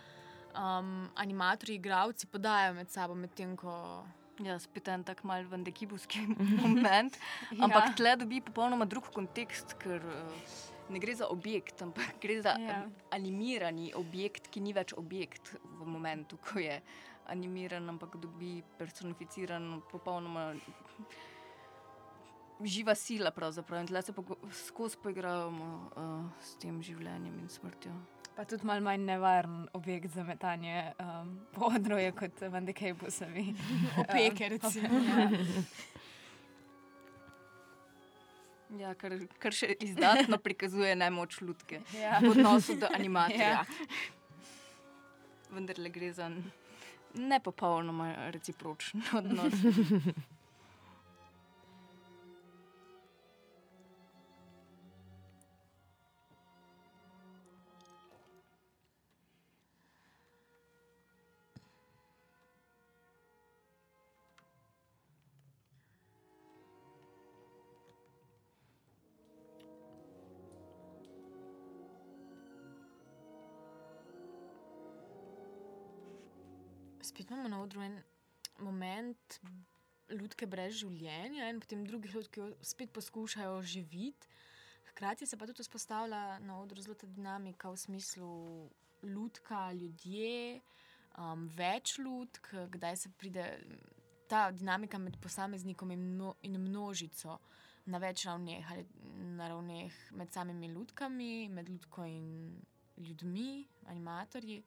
um, 0.55 1.09
animatorji, 1.19 1.75
igravci 1.75 2.29
podajajo 2.31 2.77
med 2.79 2.89
sabo, 2.89 3.15
medtem 3.15 3.57
ko. 3.59 4.05
Ja, 4.45 4.59
spet 4.61 4.87
en 4.93 5.03
tak 5.03 5.23
mal 5.25 5.45
vendekibovski 5.49 6.27
moment. 6.63 7.17
Ampak 7.57 7.95
tle 7.97 8.15
dobi 8.21 8.41
popolnoma 8.45 8.85
drug 8.85 9.09
kontekst, 9.13 9.77
ker 9.81 10.03
uh, 10.03 10.55
ne 10.93 11.01
gre 11.01 11.15
za 11.17 11.29
objekt, 11.33 11.81
ampak 11.81 12.19
gre 12.21 12.41
za 12.41 12.53
Ja. 12.61 12.67
ja. 12.67 12.81
animirani 13.11 13.93
objekt, 13.97 14.51
ki 14.53 14.61
ni 14.61 14.73
več 14.73 14.93
objekt 14.93 15.55
v 15.63 15.85
momentu, 15.85 16.37
ko 16.37 16.61
je 16.61 16.81
animiran, 17.27 17.89
ampak 17.89 18.15
dobi 18.21 18.61
personificiran, 18.77 19.81
popolnoma 19.91 20.53
živa 22.63 22.95
sila. 22.95 23.31
Pravzaprav. 23.31 23.81
In 23.81 23.87
tle 23.87 24.01
se 24.01 24.13
skozi 24.67 24.97
poigravamo 25.03 25.89
uh, 25.97 26.29
s 26.41 26.55
tem 26.61 26.81
življenjem 26.81 27.41
in 27.41 27.49
smrtjo. 27.49 27.93
Pa 28.37 28.45
tudi 28.45 28.65
malo 28.65 28.81
manj 28.85 29.01
nevaren 29.01 29.67
objekt 29.73 30.13
za 30.13 30.23
metanje 30.23 30.91
um, 31.01 31.39
po 31.51 31.71
odru 31.73 31.97
kot 32.19 32.41
Vandekejbusovi. 32.41 33.45
Opeke, 34.01 34.49
recimo. 34.49 34.89
Ja, 38.77 38.91
kar, 38.99 39.13
kar 39.39 39.55
še 39.55 39.69
izdatno 39.79 40.37
prikazuje 40.43 40.91
nemoč 40.99 41.37
ljudke 41.41 41.79
Ja. 41.95 42.17
v 42.19 42.33
odnosu 42.33 42.75
do 42.75 42.89
animatorja. 42.93 43.63
Ja. 43.63 43.63
Vendar 45.55 45.79
le 45.79 45.89
gre 45.89 46.09
za 46.11 46.27
ne 47.15 47.39
popolnoma 47.39 48.09
recipročen 48.35 49.05
odnos. 49.15 49.53
Spet 77.07 77.29
imamo 77.31 77.47
na 77.47 77.61
odru 77.63 77.81
en 77.81 78.01
moment 78.59 79.39
ljudke 80.11 80.47
brez 80.47 80.73
življenja 80.81 81.47
in 81.51 81.61
potem 81.63 81.85
drugih 81.87 82.15
ljudk, 82.15 82.31
ki 82.33 82.41
jo 82.41 82.47
spet 82.65 82.91
poskušajo 82.95 83.53
oživiti. 83.61 84.27
Hkrati 84.91 85.27
se 85.29 85.37
pa 85.37 85.47
tudi 85.47 85.63
vzpostavlja 85.63 86.39
na 86.43 86.57
odru 86.59 86.81
zelo 86.81 86.95
ta 86.99 87.07
dinamika 87.07 87.69
v 87.71 87.77
smislu 87.77 88.31
ljudka, 89.03 89.71
ljudje, 89.77 90.59
um, 91.17 91.47
več 91.55 91.97
ljudk, 92.01 92.49
kdaj 92.75 92.97
se 93.03 93.11
pride 93.17 93.45
ta 94.27 94.49
dinamika 94.51 94.99
med 94.99 95.19
posameznikom 95.23 95.91
in, 95.95 96.07
mno, 96.15 96.33
in 96.43 96.59
množico 96.59 97.37
na 97.87 98.01
več 98.03 98.25
ravneh, 98.27 98.71
ali 98.73 98.83
na 99.37 99.47
ravneh 99.53 100.01
med 100.19 100.33
samimi 100.33 100.73
ljudkami, 100.73 101.47
med 101.55 101.69
ljudko 101.69 102.03
in 102.09 102.27
ljudmi, 102.97 103.67
animatorji. 103.87 104.63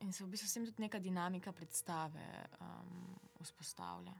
In 0.00 0.12
se 0.12 0.24
v 0.24 0.28
bistvu 0.28 0.48
s 0.48 0.52
tem 0.52 0.66
tudi 0.66 0.82
neka 0.82 0.98
dinamika 0.98 1.52
predstave 1.52 2.24
um, 2.60 3.16
vzpostavlja. 3.40 4.12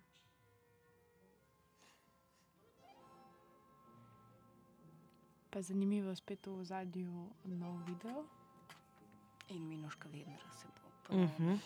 Pa 5.51 5.63
zanimivo 5.63 6.15
spet 6.15 6.47
v 6.47 6.65
zadju 6.65 7.31
nov 7.45 7.85
video. 7.87 8.25
In 9.49 9.69
Minoška 9.69 10.09
Vednera 10.09 10.51
se 10.53 10.67
bo 10.67 10.85
Uh 11.05 11.09
ponovno 11.09 11.53
-huh. 11.53 11.59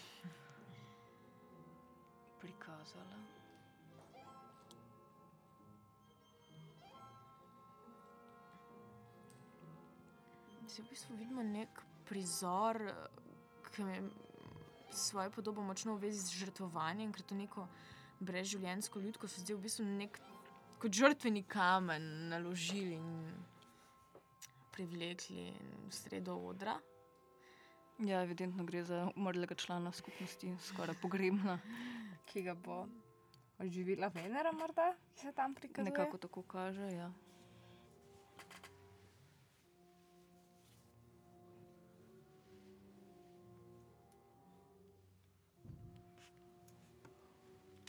prikazala. 2.40 3.16
Se 10.66 10.82
v 10.82 10.88
bistvu 10.88 11.16
vidimo 11.16 11.42
nek 11.42 11.82
prizor, 12.04 12.92
ki 13.78 13.82
je 13.82 14.02
svojo 14.90 15.30
podobo 15.30 15.62
močno 15.62 15.94
v 15.94 16.08
vezi 16.08 16.18
z 16.18 16.34
žrtvovanjem, 16.42 17.12
ker 17.12 17.22
to 17.22 17.34
neko 17.34 17.68
brezživljenjsko 18.20 19.00
ljudsko 19.00 19.28
se 19.28 19.40
zdi 19.40 19.54
v 19.54 19.62
bistvu 19.62 19.84
nek 19.86 20.18
kot 20.82 20.92
žrtveni 20.92 21.44
kamen 21.46 22.28
naložili 22.32 22.96
in 22.98 23.30
privlekli 24.74 25.52
v 25.86 25.92
sredo 25.94 26.34
odra. 26.50 26.78
Ja, 27.98 28.22
evidentno 28.22 28.64
gre 28.64 28.82
za 28.84 29.08
umrlega 29.16 29.54
člana 29.54 29.92
skupnosti, 29.92 30.54
skoraj 30.62 30.98
pogrebna. 31.02 31.58
Ki 32.26 32.42
ga 32.42 32.54
bo 32.54 32.86
oživila 33.58 34.10
Venera, 34.14 34.52
morda, 34.52 34.92
ki 35.14 35.26
se 35.26 35.32
tam 35.32 35.54
prikazuje. 35.54 35.90
Nekako 35.90 36.18
tako 36.18 36.42
kaže. 36.42 36.90
Ja. 36.94 37.10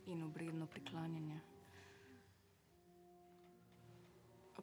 In 0.09 0.23
obredno 0.23 0.65
priklanjanje. 0.65 1.39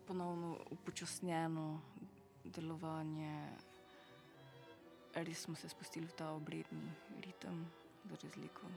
Ponovno 0.06 0.58
upočasnjeno 0.70 1.80
delovanje, 2.44 3.50
res 5.14 5.46
smo 5.46 5.54
se 5.54 5.68
spustili 5.68 6.06
v 6.06 6.14
ta 6.18 6.30
obredni 6.30 6.90
ritem, 7.22 7.64
za 8.04 8.16
razliko 8.22 8.70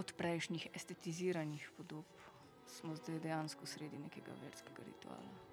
od 0.00 0.12
prejšnjih 0.16 0.66
estetiziranih 0.74 1.70
podob, 1.76 2.04
smo 2.66 2.96
zdaj 2.96 3.20
dejansko 3.20 3.66
sredi 3.66 3.98
nekega 3.98 4.32
verskega 4.42 4.82
rituala. 4.86 5.49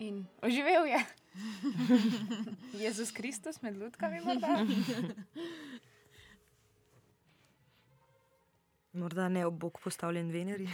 In 0.00 0.26
oživel 0.42 0.84
je. 0.84 1.04
Jezus 2.84 3.10
Kristus 3.10 3.62
med 3.62 3.76
ljudkami, 3.76 4.20
morda. 4.24 4.66
Morda 8.92 9.28
ne 9.28 9.46
ob 9.46 9.54
bok 9.54 9.80
postavljen 9.84 10.32
Veneri. 10.32 10.68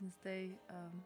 Zdaj 0.00 0.46
um, 0.48 1.04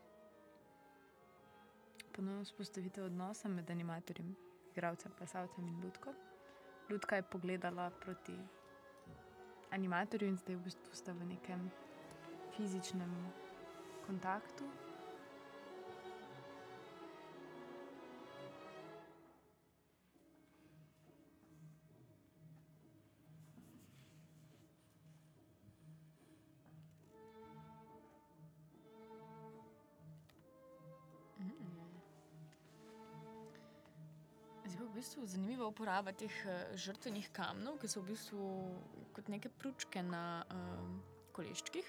ponovno 2.14 2.44
vzpostavitev 2.44 3.04
odnosa 3.04 3.48
med 3.48 3.70
animatorjem, 3.70 4.34
igralcem, 4.72 5.12
plesalcem 5.18 5.66
in 5.66 5.80
ljudko. 5.82 6.14
Ljudka 6.90 7.16
je 7.16 7.22
pogledala 7.22 7.90
proti 7.90 8.36
animatorju 9.70 10.28
in 10.28 10.36
zdaj 10.36 10.56
v 10.56 10.64
bistvu 10.68 10.94
sta 10.94 11.12
v 11.12 11.26
nekem 11.26 11.70
fizičnem 12.56 13.10
kontaktu. 14.06 14.64
Bistvu 35.24 35.40
zanimiva 35.40 35.66
uporaba 35.66 36.12
teh 36.12 36.32
eh, 36.46 36.76
žrtvenih 36.76 37.30
kamnov, 37.32 37.78
ki 37.80 37.88
so 37.88 38.02
v 38.02 38.12
bistvu 38.12 38.44
kot 39.16 39.28
neke 39.28 39.48
pručke 39.48 40.02
na 40.02 40.44
um, 40.52 41.00
koleščkih. 41.32 41.86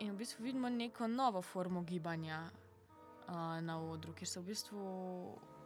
In 0.00 0.14
v 0.14 0.16
bistvu 0.16 0.44
vidimo 0.44 0.68
neko 0.68 1.06
novo 1.06 1.42
formo 1.42 1.82
gibanja 1.82 2.40
uh, 3.28 3.60
na 3.60 3.76
odru, 3.80 4.14
kjer 4.14 4.28
so 4.28 4.40
v 4.40 4.54
bistvu 4.54 4.84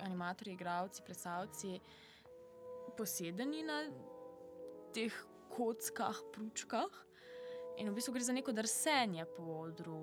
animatorji, 0.02 0.54
igravci, 0.54 1.04
plesalci 1.07 1.78
posedeni 2.98 3.62
na 3.62 3.78
teh 4.94 5.14
kockah, 5.54 6.18
pručkah. 6.35 7.04
In 7.78 7.92
v 7.92 7.94
bistvu 7.94 8.16
gre 8.16 8.26
za 8.26 8.35
neko 8.35 8.52
drsenje 8.52 9.28
po 9.37 9.62
odru. 9.62 10.02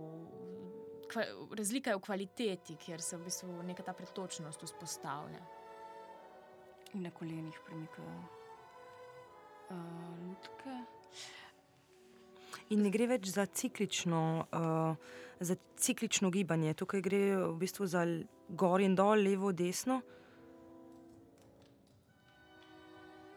Razlika 1.56 1.92
je 1.92 2.00
v 2.00 2.06
kvaliteti, 2.08 2.80
kjer 2.80 3.04
se 3.04 3.18
v 3.18 3.28
bistvu 3.28 3.60
neka 3.68 3.84
ta 3.84 3.94
pretočnost 3.94 4.64
vzpostavlja. 4.64 5.44
In 6.96 7.02
na 7.04 7.12
kolenih 7.12 7.60
premikajo 7.68 8.46
uh, 9.70 9.78
lutke. 10.28 10.76
In 12.72 12.82
ne 12.82 12.90
gre 12.90 13.10
več 13.12 13.30
za 13.36 13.46
ciklično, 13.46 14.22
uh, 14.48 15.18
za 15.40 15.58
ciklično 15.76 16.32
gibanje, 16.32 16.74
tukaj 16.74 17.04
gre 17.04 17.20
v 17.36 17.50
bistvu 17.60 17.88
za 17.92 18.06
gor 18.50 18.82
in 18.82 18.96
dol, 18.96 19.20
levo, 19.28 19.52
desno. 19.52 20.00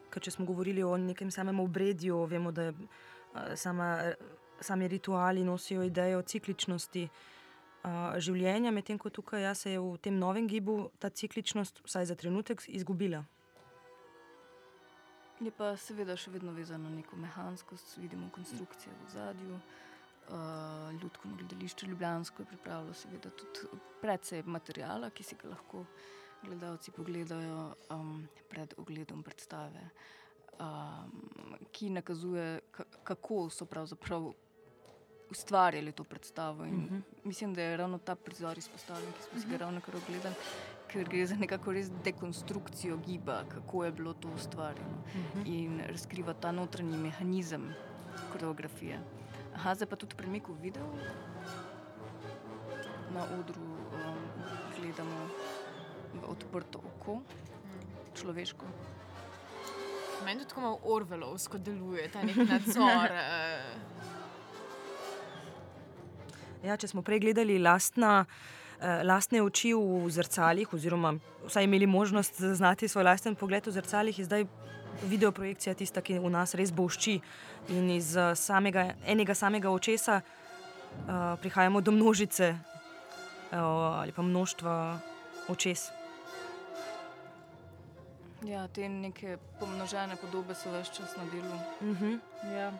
Ker 0.08 0.22
če 0.22 0.36
smo 0.36 0.46
govorili 0.48 0.84
o 0.86 0.94
nekem 0.96 1.32
samem 1.34 1.58
obredju, 1.60 2.20
vemo, 2.30 2.52
da 2.54 2.70
uh, 2.70 2.78
sama, 3.58 3.96
sami 4.60 4.88
rituali 4.88 5.42
nosijo 5.44 5.82
idejo 5.82 6.22
cikličnosti 6.22 7.08
uh, 7.08 8.14
življenja, 8.22 8.70
medtem 8.70 9.02
ko 9.02 9.10
tukaj 9.10 9.44
ja, 9.48 9.56
se 9.58 9.74
je 9.74 9.82
v 9.82 9.98
tem 9.98 10.14
novem 10.14 10.46
gibu 10.46 10.92
ta 11.02 11.10
cikličnost, 11.10 11.82
vsaj 11.84 12.08
za 12.12 12.16
trenutek, 12.16 12.62
izgubila. 12.70 13.24
Je 15.40 15.50
pa 15.50 15.76
seveda 15.76 16.16
še 16.16 16.30
vedno 16.30 16.52
vezano 16.52 16.88
na 16.88 16.96
neko 16.96 17.16
mehanskost, 17.16 17.96
vidimo 17.96 18.30
konstrukcije 18.30 18.94
v 18.96 19.10
zadju. 19.10 19.58
Uh, 20.28 20.34
Ljudsko 20.94 21.28
gledališče 21.30 21.86
Ljubljansko 21.86 22.42
je 22.42 22.46
pripravilo 22.46 22.92
seveda 22.94 23.30
tudi 23.30 23.68
precej 24.02 24.42
materijala, 24.44 25.08
ki 25.10 25.24
si 25.24 25.36
ga 25.36 25.48
lahko 25.48 25.84
gledalci 26.42 26.90
pogledajo 26.90 27.62
um, 27.88 28.10
pred 28.46 28.74
ogledom 28.76 29.22
predstave, 29.22 29.86
um, 30.54 31.14
ki 31.72 31.90
nakazuje, 31.90 32.44
ka- 32.70 32.84
kako 33.04 33.48
so 33.50 33.64
pravzaprav 33.64 34.28
ustvarjali 35.30 35.92
to 35.92 36.04
predstavo. 36.04 36.64
In 36.64 36.74
Mhm. 36.76 36.98
Mislim, 37.24 37.54
da 37.54 37.62
je 37.62 37.76
ravno 37.76 37.98
ta 37.98 38.14
prizor 38.16 38.58
izpostavljen, 38.58 39.12
ki 39.12 39.22
smo 39.22 39.40
si 39.40 39.48
ga 39.48 39.56
ravno 39.58 39.80
kar 39.80 39.96
ogledali, 39.96 40.34
ker 40.88 41.08
gre 41.08 41.26
za 41.26 41.36
nekako 41.36 41.72
res 41.76 41.90
dekonstrukcijo 42.04 42.96
giba, 43.06 43.42
kako 43.48 43.84
je 43.84 43.92
bilo 43.92 44.12
to 44.14 44.28
ustvarjeno 44.34 45.02
in 45.44 45.80
razkriva 45.88 46.34
ta 46.34 46.52
notranji 46.52 46.96
mehanizem 46.98 47.68
koreografije. 48.32 49.00
Aha, 49.54 49.74
zdaj 49.74 49.88
pa 49.88 49.96
tudi 49.96 50.16
premik 50.16 50.48
v 50.48 50.56
videu. 50.62 50.88
Na 53.14 53.24
odru 53.38 53.62
um, 53.62 54.22
gledamo 54.78 55.28
v 56.14 56.24
odprto 56.28 56.78
oko, 56.78 57.20
človeško. 58.20 58.66
Meni 60.24 60.40
tudi 60.40 60.48
tako 60.48 60.60
malo 60.60 60.78
orvelovsko 60.82 61.58
deluje 61.58 62.08
ta 62.12 62.22
nek 62.22 62.36
nadzor. 62.36 63.12
eh, 63.18 63.98
Ja, 66.66 66.74
če 66.74 66.88
smo 66.90 67.04
prej 67.06 67.20
gledali 67.22 67.58
lastna, 67.62 68.24
lastne 68.80 69.42
oči 69.42 69.74
v 69.74 70.10
zrcalih, 70.10 70.74
oziroma 70.74 71.16
vsaj 71.46 71.64
imeli 71.64 71.86
možnost 71.86 72.40
zaznati 72.40 72.88
svoj 72.88 73.04
lasten 73.04 73.34
pogled 73.34 73.66
v 73.66 73.72
zrcalih, 73.72 74.18
je 74.18 74.24
zdaj 74.24 74.44
videoprojekcija 75.06 75.74
tista, 75.74 76.02
ki 76.02 76.18
v 76.18 76.30
nas 76.30 76.54
res 76.54 76.72
bošči. 76.74 77.20
In 77.74 77.90
iz 77.90 78.16
eh, 78.16 78.34
samega, 78.34 78.94
enega 79.06 79.34
samega 79.34 79.70
očesa 79.70 80.20
uh, 80.20 81.36
prihajamo 81.40 81.80
do 81.80 81.92
množice 81.92 82.54
uh, 82.54 83.58
ali 84.00 84.12
pa 84.12 84.22
množstva 84.22 84.98
očes. 85.48 85.90
Ja, 88.46 88.68
te 88.68 88.88
neke 88.88 89.36
pomnožene 89.58 90.16
podobe 90.16 90.54
so 90.54 90.70
več 90.70 90.94
čas 90.94 91.16
na 91.16 91.24
delu. 91.32 91.58
Uh 91.80 92.00
-huh. 92.00 92.18
Ja. 92.54 92.72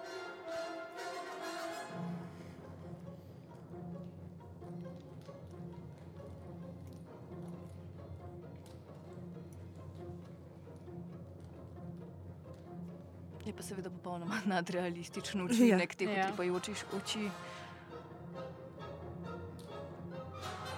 Seveda 13.68 13.90
popolnoma 13.90 14.40
nadrealističen 14.54 15.42
učinek 15.42 15.94
teh 15.94 16.08
Ja. 16.08 16.24
utripajočih 16.24 16.84
oči. 16.94 17.28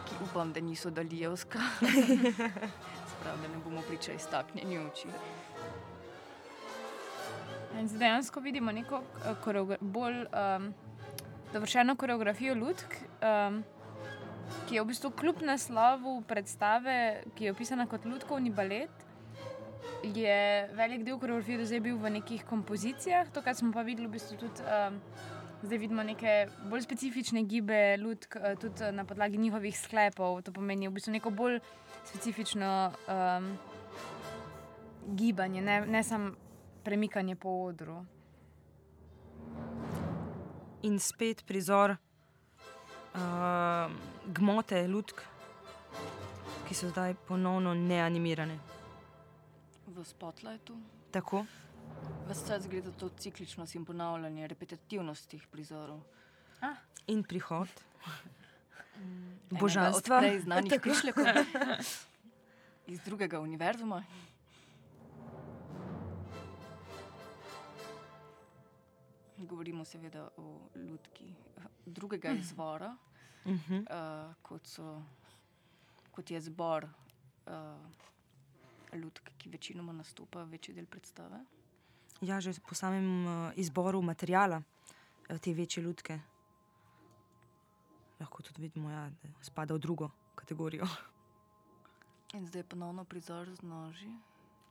Ki 0.05 0.15
upam, 0.23 0.53
da 0.53 0.61
niso 0.61 0.91
dalijevska. 0.91 1.59
Sprav, 3.11 3.37
da 3.37 3.49
ne 3.49 3.59
bomo 3.65 3.83
priča 3.83 4.13
iztaknjeni 4.13 4.79
oči. 4.81 5.09
In 7.73 7.89
zdaj 7.89 7.99
dejansko 8.01 8.41
vidimo 8.41 8.73
neko 8.73 8.97
eh, 8.97 9.35
koreogra- 9.45 9.79
bolj 9.81 10.25
um, 10.25 10.73
dovršeno 11.53 11.95
koreografijo 11.97 12.55
lutk, 12.55 12.97
um, 13.23 13.63
ki 14.67 14.75
je 14.75 14.83
v 14.83 14.87
bistvu 14.87 15.11
kljub 15.13 15.43
naslovu 15.43 16.21
predstave, 16.23 16.97
ki 17.35 17.45
je 17.45 17.53
opisana 17.53 17.87
kot 17.87 18.05
lutkovni 18.05 18.51
balet. 18.51 18.91
Je 20.03 20.69
velik 20.75 21.05
del 21.05 21.19
koreografije 21.19 21.59
do 21.59 21.65
zdaj 21.69 21.81
bil 21.85 21.99
v 22.01 22.11
nekih 22.11 22.45
kompozicijah, 22.49 23.29
to, 23.29 23.43
kar 23.45 23.55
smo 23.55 23.73
pa 23.73 23.83
videli, 23.85 24.09
v 24.09 24.17
bistvu 24.17 24.39
tudi 24.41 24.65
um, 24.65 24.97
zdaj 25.63 25.79
vidimo 25.79 26.03
neke 26.03 26.49
bolj 26.71 26.83
specifične 26.83 27.43
gibe 27.43 27.97
lutk, 28.01 28.37
eh, 28.37 28.57
tudi 28.57 28.85
eh, 28.85 28.93
na 28.93 29.05
podlagi 29.05 29.39
njihovih 29.39 29.79
sklepov. 29.79 30.43
To 30.43 30.53
pomeni 30.53 30.89
v 30.89 30.93
bistvu 30.93 31.13
neko 31.13 31.31
bolj 31.31 31.61
specifično 32.05 32.93
um, 33.09 33.59
gibanje, 35.17 35.61
ne, 35.61 35.87
ne 35.87 36.03
samo 36.03 36.33
premikanje 36.85 37.37
po 37.37 37.49
odru. 37.49 38.05
In 40.83 40.99
spet 40.99 41.45
prizor 41.47 41.91
uh, 41.91 41.99
gmote 44.27 44.89
lutk, 44.89 45.21
ki 46.69 46.75
so 46.75 46.89
zdaj 46.89 47.15
ponovno 47.29 47.75
neanimirane. 47.75 48.70
V 50.01 50.05
spotlightu. 50.05 50.81
Tako. 51.13 51.45
Ves 52.29 52.41
čas 52.49 52.69
gre 52.69 52.81
za 52.81 52.93
to 52.93 53.09
cikličnost 53.09 53.75
in 53.75 53.85
ponavljanje, 53.85 54.47
repetitivnost 54.49 55.29
teh 55.29 55.43
prizorov. 55.53 56.01
In 57.07 57.21
prihod 57.25 57.69
Enega 58.97 59.61
božanstva. 59.61 60.17
Od 60.17 60.23
prej 60.25 60.41
znanih 60.41 60.81
prišlekov 60.81 61.25
iz 62.93 63.01
drugega 63.05 63.41
univerzuma. 63.41 64.05
Govorimo 69.37 69.85
seveda 69.85 70.29
o 70.37 70.69
lutki 70.75 71.29
eh, 71.57 71.63
drugega 71.87 72.33
izvora, 72.33 72.97
Uh 73.45 73.53
-huh. 73.53 73.81
uh, 73.81 74.35
kot, 74.43 74.67
so, 74.67 75.03
kot 76.11 76.31
je 76.31 76.41
zbor 76.41 76.85
uh, 77.47 77.53
lutk, 78.99 79.31
ki 79.39 79.49
večinoma 79.49 79.93
nastopa 79.93 80.43
večji 80.45 80.75
del 80.75 80.87
predstave. 80.87 81.41
Ja, 82.21 82.41
že 82.41 82.53
po 82.69 82.75
samem 82.75 83.27
uh, 83.27 83.53
izboru 83.57 84.03
materijala 84.03 84.61
uh, 84.61 85.39
te 85.39 85.55
večje 85.55 85.83
lutke. 85.83 86.21
Lahko 88.21 88.43
tudi 88.43 88.63
vidimo, 88.63 88.91
ja, 88.91 89.09
da 89.23 89.29
spada 89.43 89.75
v 89.75 89.79
drugo 89.79 90.11
kategorijo. 90.35 90.87
In 92.37 92.47
zdaj 92.47 92.63
ponovno 92.63 93.05
prizor 93.05 93.49
z 93.55 93.63
noži. 93.63 94.11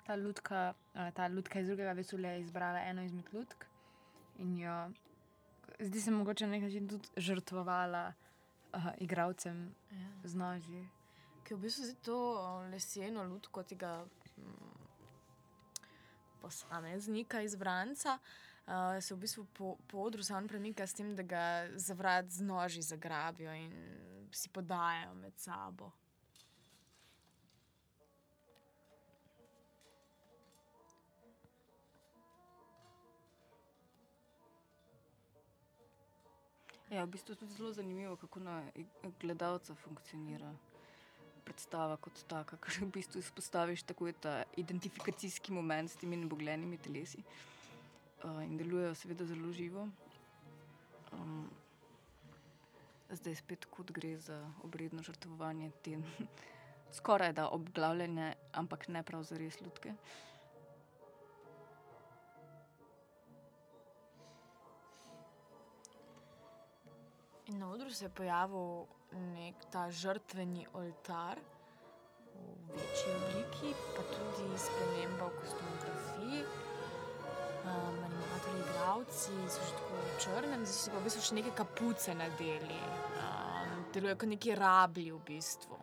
Ta 0.06 0.16
lutka, 0.16 0.74
eh, 0.96 1.12
ta 1.12 1.28
lutka 1.28 1.60
iz 1.60 1.68
drugega 1.68 1.92
vesolja 1.92 2.32
je 2.32 2.42
izbrala 2.42 2.80
eno 2.80 3.04
izmed 3.04 3.34
lutk 3.34 3.66
in 4.40 4.58
jo, 4.58 4.92
zdi 5.80 6.02
se, 6.02 6.12
mogoče 6.12 6.48
na 6.48 6.52
nek 6.52 6.64
način 6.64 6.88
tudi 6.88 7.08
žrtvovala 7.18 8.14
uh, 8.74 8.86
igravcem 8.98 9.76
Ja. 9.92 10.08
z 10.24 10.36
noži. 10.36 10.88
Ki 11.50 11.54
je 11.54 11.58
v 11.58 11.62
bistvu 11.66 11.86
to 12.06 12.16
leseno 12.70 13.24
lutko 13.26 13.64
tega 13.64 14.06
mm, 14.38 14.74
posameznika, 16.42 17.42
izbranca, 17.42 18.20
uh, 18.68 19.02
se 19.02 19.16
v 19.16 19.18
bistvu 19.18 19.46
po, 19.58 19.72
po 19.88 20.04
odru 20.06 20.24
sam 20.24 20.48
premika 20.48 20.86
s 20.88 20.94
tem, 20.94 21.16
da 21.16 21.26
ga 21.26 21.42
za 21.74 21.98
vrat 21.98 22.30
z 22.30 22.46
noži 22.46 22.86
zagrabijo 22.86 23.54
in 23.54 23.74
si 24.32 24.50
podajo 24.50 25.16
med 25.16 25.34
sabo. 25.42 25.90
Ja, 36.90 37.04
v 37.04 37.18
bistvu 37.18 37.34
je 37.34 37.42
tudi 37.42 37.54
zelo 37.54 37.74
zanimivo, 37.74 38.16
kako 38.16 38.40
na 38.40 38.64
ig- 38.76 39.14
gledalca 39.20 39.74
funkcionira 39.76 40.54
predstava 41.50 41.98
kot 41.98 42.22
taka, 42.30 42.58
ker 42.62 42.84
v 42.84 42.92
bistvu 43.00 43.24
izpostaviš 43.24 43.88
tako 43.90 44.12
ta 44.14 44.44
identifikacijski 44.62 45.56
moment 45.56 45.90
s 45.90 45.98
temi 45.98 46.20
nebogljenimi 46.22 46.78
telesi. 46.78 47.24
Uh, 48.20 48.44
in 48.44 48.58
delujejo 48.60 48.94
seveda 49.00 49.26
zelo 49.26 49.52
živo. 49.56 49.88
Um, 51.16 51.50
zdaj 53.10 53.40
spet 53.42 53.66
kot 53.74 53.92
gre 53.96 54.18
za 54.22 54.38
obredno 54.64 55.04
žrtvovanje 55.04 55.72
te 55.82 55.98
skoraj 56.98 57.34
da 57.34 57.48
obglavljene, 57.50 58.34
ampak 58.54 58.88
ne 58.88 59.04
prav 59.04 59.24
za 59.24 59.38
res 59.38 59.62
ljudke. 59.62 59.96
Na 67.48 67.72
odru 67.72 67.90
se 67.90 68.06
je 68.06 68.10
pojavil 68.10 68.86
nek 69.12 69.56
ta 69.72 69.90
žrtveni 69.92 70.68
oltar 70.74 71.40
v 72.36 72.74
večji 72.74 73.14
obliki, 73.16 73.74
pa 73.96 74.04
tudi 74.04 74.58
sprememba 74.58 75.26
v 75.28 75.38
kostumografiji. 75.42 76.44
Um, 77.60 77.98
animatorji, 78.06 78.62
igravci 78.62 79.34
so 79.50 79.62
že 79.68 79.74
tako 79.76 79.94
v 79.94 80.20
črnem, 80.24 80.62
zdaj 80.66 80.78
so 80.80 80.92
pa 80.92 81.00
v 81.00 81.04
bistvu 81.04 81.22
še 81.22 81.36
neke 81.36 81.52
kapuce 81.52 82.16
nadeli. 82.16 82.80
Um, 83.20 83.84
delujejo 83.94 84.20
kot 84.22 84.30
neki 84.30 84.56
rablji 84.56 85.12
v 85.12 85.20
bistvu. 85.28 85.80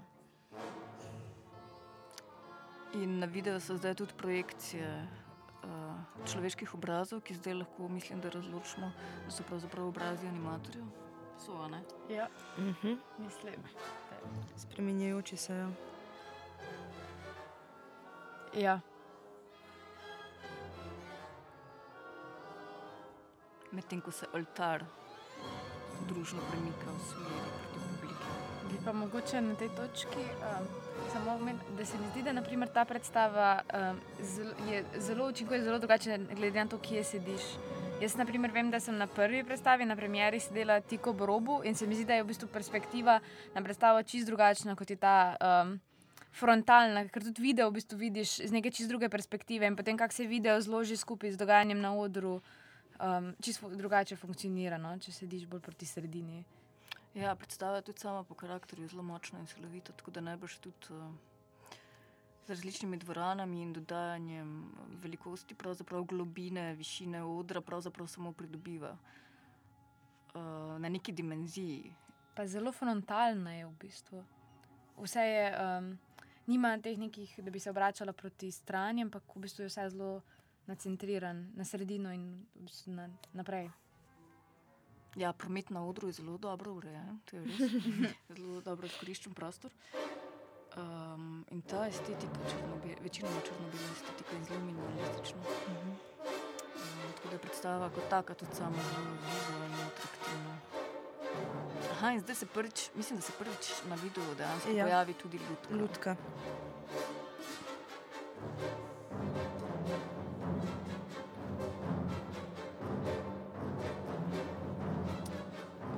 In 2.97 3.19
na 3.21 3.27
videu 3.29 3.61
so 3.61 3.77
zdaj 3.77 3.99
tudi 4.01 4.17
projekcije 4.17 4.89
uh, 4.97 5.97
človeških 6.25 6.75
obrazov, 6.75 7.21
ki 7.21 7.37
zdaj 7.37 7.61
lahko 7.61 7.91
mislim, 7.93 8.25
da 8.25 8.33
razločimo, 8.33 8.89
da 9.27 9.31
so 9.31 9.45
pravzaprav 9.45 9.93
obrazi 9.93 10.27
animatorjev. 10.27 11.06
Ne? 11.71 11.83
Ja, 12.15 12.29
Uh 12.59 12.65
-huh. 12.65 12.97
mislim. 13.19 13.55
Spremenjajoči 14.57 15.37
se. 15.37 15.53
Ja. 15.53 15.69
Ja, 18.63 18.81
Medtem 23.73 24.01
ko 24.01 24.11
se 24.11 24.27
oltar 24.33 24.85
družno 26.09 26.41
premika 26.51 26.87
v 26.87 27.01
smeri 27.05 27.41
proti 27.73 27.79
publiki. 27.91 28.29
bi 28.71 28.85
pa 28.85 28.93
mogoče 28.93 29.41
na 29.41 29.55
tej 29.55 29.69
točki 29.69 30.19
um, 30.19 30.67
samo 31.13 31.35
omenil, 31.35 31.61
da 31.77 31.85
se 31.85 31.99
mi 31.99 32.09
zdi, 32.11 32.23
da 32.23 32.33
naprimer, 32.33 32.69
ta 32.69 32.85
predstava 32.85 33.63
um, 33.75 34.01
zelo, 34.23 34.51
je 34.69 34.85
zelo 34.99 35.29
učinkuje, 35.29 35.63
zelo 35.63 35.79
drugače, 35.79 36.19
glede 36.35 36.65
na 36.65 36.71
to, 36.71 36.79
kje 36.79 37.05
sediš. 37.05 37.43
Jaz, 37.97 38.13
na 38.15 38.27
primer, 38.29 38.53
vem, 38.53 38.69
da 38.69 38.77
sem 38.77 38.93
na 38.93 39.07
prvi 39.09 39.39
predstavi, 39.45 39.87
na 39.89 39.95
premjeri, 39.97 40.37
sedela 40.41 40.75
tik 40.85 41.07
ob 41.09 41.23
robu 41.25 41.63
in 41.65 41.75
se 41.75 41.87
mi 41.89 41.97
zdi, 41.97 42.05
da 42.05 42.19
je 42.19 42.25
v 42.27 42.29
bistvu 42.29 42.49
perspektiva 42.53 43.15
na 43.55 43.63
predstavo 43.65 44.03
čist 44.03 44.29
drugačna 44.29 44.75
kot 44.77 44.91
je 44.91 44.97
ta. 45.01 45.37
Um, 45.41 45.79
Frontalna, 46.37 47.07
ker 47.09 47.25
tudi 47.25 47.41
video 47.41 47.71
v 47.71 47.79
bistvu 47.79 47.97
vidiš 47.97 48.35
iz 48.45 48.51
neke 48.53 48.69
čist 48.69 48.91
druge 48.93 49.09
perspektive, 49.09 49.65
in 49.65 49.77
potem, 49.77 49.97
kako 49.97 50.13
se 50.13 50.27
video 50.29 50.59
zloži 50.61 50.99
skupaj 51.01 51.33
z 51.33 51.41
dogajanjem 51.41 51.81
na 51.81 51.95
odru, 51.97 52.43
um, 53.01 53.31
čisto 53.41 53.71
drugače 53.73 54.19
funkcionira, 54.21 54.77
no? 54.77 54.93
če 55.01 55.15
sediš 55.17 55.47
bolj 55.49 55.63
proti 55.65 55.89
sredini. 55.89 56.43
Ja, 57.17 57.33
predstava 57.41 57.81
je 57.81 57.87
tudi 57.89 58.05
sama 58.05 58.21
po 58.29 58.37
karakterju 58.37 58.91
zelo 58.93 59.03
močna 59.03 59.41
in 59.41 59.49
silovita, 59.49 59.97
tako 59.97 60.13
da 60.13 60.21
najbrž 60.29 60.59
tudi 60.61 60.93
uh, 60.93 61.09
z 62.47 62.51
različnimi 62.51 62.97
dvoranami 62.97 63.63
in 63.63 63.73
dodajanjem 63.73 64.73
velikosti, 65.03 65.55
pravzaprav 65.55 66.05
globine, 66.05 66.75
višine 66.75 67.23
odra, 67.25 67.61
pravzaprav 67.61 68.07
samo 68.07 68.33
pridobiva 68.33 68.93
uh, 68.93 70.41
na 70.79 70.89
neki 70.89 71.13
dimenziji. 71.13 71.95
Pa 72.37 72.47
zelo 72.47 72.73
frontalna 72.73 73.55
je 73.55 73.67
v 73.67 73.73
bistvu. 73.81 74.25
Vse 75.03 75.21
je, 75.21 75.49
um, 75.59 75.99
nima 76.47 76.79
teh 76.79 76.99
nekih, 76.99 77.35
da 77.43 77.51
bi 77.51 77.61
se 77.61 77.71
obračala 77.71 78.13
proti 78.13 78.51
strani, 78.53 79.03
ampak 79.03 79.23
v 79.35 79.41
bistvu 79.41 79.65
je 79.65 79.69
vse 79.69 79.89
zelo 79.91 80.23
nacentriran 80.67 81.51
na 81.57 81.65
sredino 81.65 82.13
in 82.15 82.47
v 82.55 82.63
bistvu 82.63 82.95
na, 82.95 83.09
naprej. 83.33 83.71
Ja, 85.17 85.33
promet 85.33 85.71
na 85.71 85.83
odru 85.87 86.09
je 86.09 86.13
zelo 86.13 86.39
dobro 86.39 86.75
urejen, 86.75 87.21
to 87.25 87.37
je 87.37 87.43
res 87.43 87.59
zelo 88.37 88.61
dobro 88.61 88.87
izkoriščen 88.87 89.35
prostor. 89.35 89.73
Um, 90.77 91.45
in 91.51 91.63
ta 91.63 91.87
estetika, 91.89 92.41
črnobe, 92.51 92.97
večinoma 93.03 93.41
črno-bela 93.41 93.93
estetika 93.97 94.37
in 94.37 94.45
zelo 94.45 94.61
minimalistična. 94.61 95.41
Uh 95.41 95.47
-huh. 95.47 95.89
um, 95.89 97.13
tako 97.17 97.29
da 97.29 97.35
je 97.35 97.39
predstava 97.39 97.91
kot 97.91 98.09
taka 98.11 98.35
tudi 98.35 98.55
sama 98.55 98.77
zelo 98.77 99.11
vizualno 99.25 99.77
atraktivna. 99.87 100.59
Aha, 101.93 102.11
in 102.13 102.21
zdaj 102.21 102.35
se 102.35 102.47
prvič, 102.47 102.91
mislim, 102.95 103.17
da 103.17 103.23
se 103.23 103.33
prvič 103.39 103.73
na 103.89 103.95
videu 103.95 104.35
dejansko 104.39 104.71
ja. 104.71 104.85
pojavi 104.85 105.15
tudi 105.15 105.39
lutka. 105.39 105.75
lutka. 105.75 106.17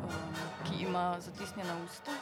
Um, 0.03 0.35
ki 0.67 0.85
ima 0.85 1.21
zatisnjena 1.21 1.85
usta. 1.85 2.18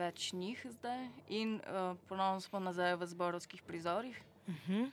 Več 0.00 0.30
njih 0.32 0.60
zdaj 0.78 1.02
in 1.28 1.58
uh, 1.60 1.92
ponovno 2.08 2.40
smo 2.40 2.60
nazaj 2.62 2.96
v 2.96 3.06
zborovskih 3.06 3.62
prizorih. 3.62 4.16
Mhm. 4.48 4.88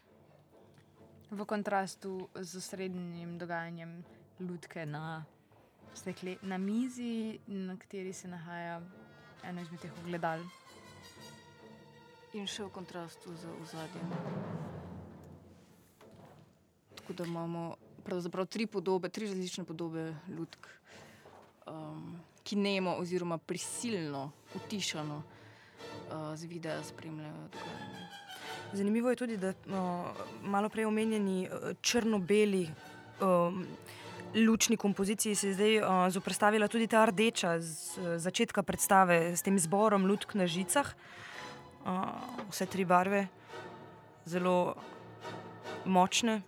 V 1.32 1.45
kontrastu 1.45 2.30
z 2.36 2.62
srednjim 2.62 3.38
dogajanjem 3.39 4.03
lutke 4.39 4.86
na, 4.86 5.26
stekle, 5.93 6.38
na 6.41 6.58
mizi, 6.58 7.39
na 7.47 7.78
kateri 7.78 8.14
se 8.14 8.28
nahaja 8.28 8.82
eno 9.43 9.62
izmed 9.62 9.82
teh 9.82 9.91
ogledal. 10.03 10.43
In 12.36 12.47
še 12.47 12.68
v 12.68 12.72
kontrastu 12.76 13.34
z 13.36 13.51
ozadjem. 13.64 14.12
Tako 16.95 17.14
da 17.14 17.28
imamo 17.28 17.76
pravzaprav 18.03 18.45
tri 18.45 18.68
podobe, 18.68 19.10
tri 19.10 19.28
različne 19.28 19.64
podobe 19.64 20.16
lutk, 20.38 20.68
um, 21.68 22.20
ki 22.48 22.56
nemo 22.56 22.95
oziroma 23.02 23.38
prisilno, 23.38 24.32
utišano 24.56 25.18
uh, 25.20 26.36
z 26.36 26.48
videa 26.48 26.84
spremljajo 26.84 27.50
dogajanje. 27.52 28.08
Zanimivo 28.74 29.10
je 29.10 29.16
tudi, 29.16 29.38
da 29.38 29.54
no, 29.66 30.14
malo 30.43 30.70
prej 30.70 30.86
omenjeni 30.86 31.45
eh, 31.45 31.74
črno-beli 31.82 32.68
um, 33.22 33.66
lučni 34.36 34.78
kompoziciji 34.78 35.36
se 35.36 35.48
je 35.48 35.54
zdaj 35.54 35.78
uh, 35.78 36.10
zoprstavila 36.10 36.68
tudi 36.68 36.88
ta 36.88 37.06
rdeča 37.06 37.60
z 37.60 38.18
začetka 38.18 38.64
predstave 38.64 39.36
s 39.38 39.41
tem 39.41 39.60
zborom 39.60 40.06
lutk 40.06 40.36
na 40.36 40.48
žicah. 40.48 40.95
Uh, 41.86 42.04
vse 42.52 42.66
tri 42.66 42.86
barve, 42.86 43.28
zelo 44.26 44.76
močne. 45.86 46.41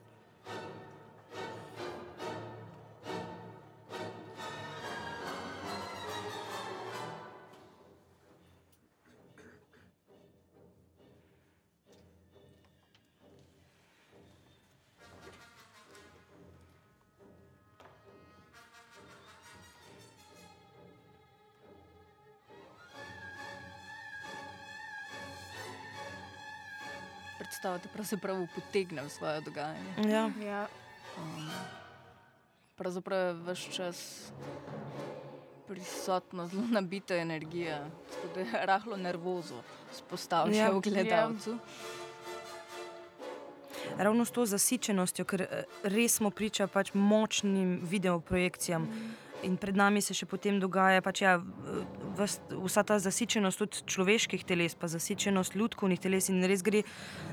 Pravzaprav 28.00 28.48
potegne 28.56 29.04
v 29.04 29.10
svoje 29.10 29.42
dogajanje. 29.42 29.94
Ja. 30.08 30.32
Ja. 30.40 30.68
Um, 31.20 31.50
pravzaprav 32.76 33.20
je 33.20 33.34
vse 33.44 33.72
čas 33.72 34.32
prisotna 35.68 36.48
zelo 36.48 36.64
nabita 36.72 37.16
energija, 37.16 37.90
tako 38.12 38.34
da 38.36 38.40
je 38.40 38.66
rahlo 38.66 38.98
nervozo 38.98 39.60
spostavlja 39.92 40.56
Ja. 40.56 40.64
ja. 40.64 40.72
v 40.72 40.82
gledalcu. 40.82 41.58
Ravno 43.98 44.26
s 44.26 44.32
to 44.32 44.46
zasičenostjo, 44.46 45.26
ker 45.26 45.42
eh, 45.42 45.64
res 45.84 46.16
smo 46.16 46.32
priča 46.32 46.68
pač 46.68 46.94
močnim 46.94 47.82
videoprojekcijam. 47.84 48.88
In 49.44 49.56
pred 49.58 49.78
nami 49.78 50.02
se 50.04 50.14
še 50.14 50.28
potem 50.28 50.60
dogaja, 50.60 51.02
pač 51.02 51.22
ja, 51.24 51.38
vsa 52.20 52.84
ta 52.84 52.98
zasičenost 53.00 53.62
tudi 53.62 53.84
človeških 53.88 54.44
teles, 54.44 54.76
pa 54.76 54.90
zasičenost 54.92 55.56
ljudkovnih 55.56 56.00
teles. 56.02 56.28
In 56.34 56.44
res 56.44 56.64
gre 56.66 56.84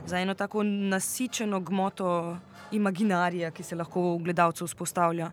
za 0.07 0.20
eno 0.22 0.36
tako 0.38 0.62
nasičeno 0.62 1.61
gmoto 1.66 2.36
imaginarija, 2.76 3.50
ki 3.50 3.66
se 3.66 3.78
lahko 3.78 4.14
v 4.14 4.28
gledalcu 4.28 4.68
vzpostavlja. 4.70 5.32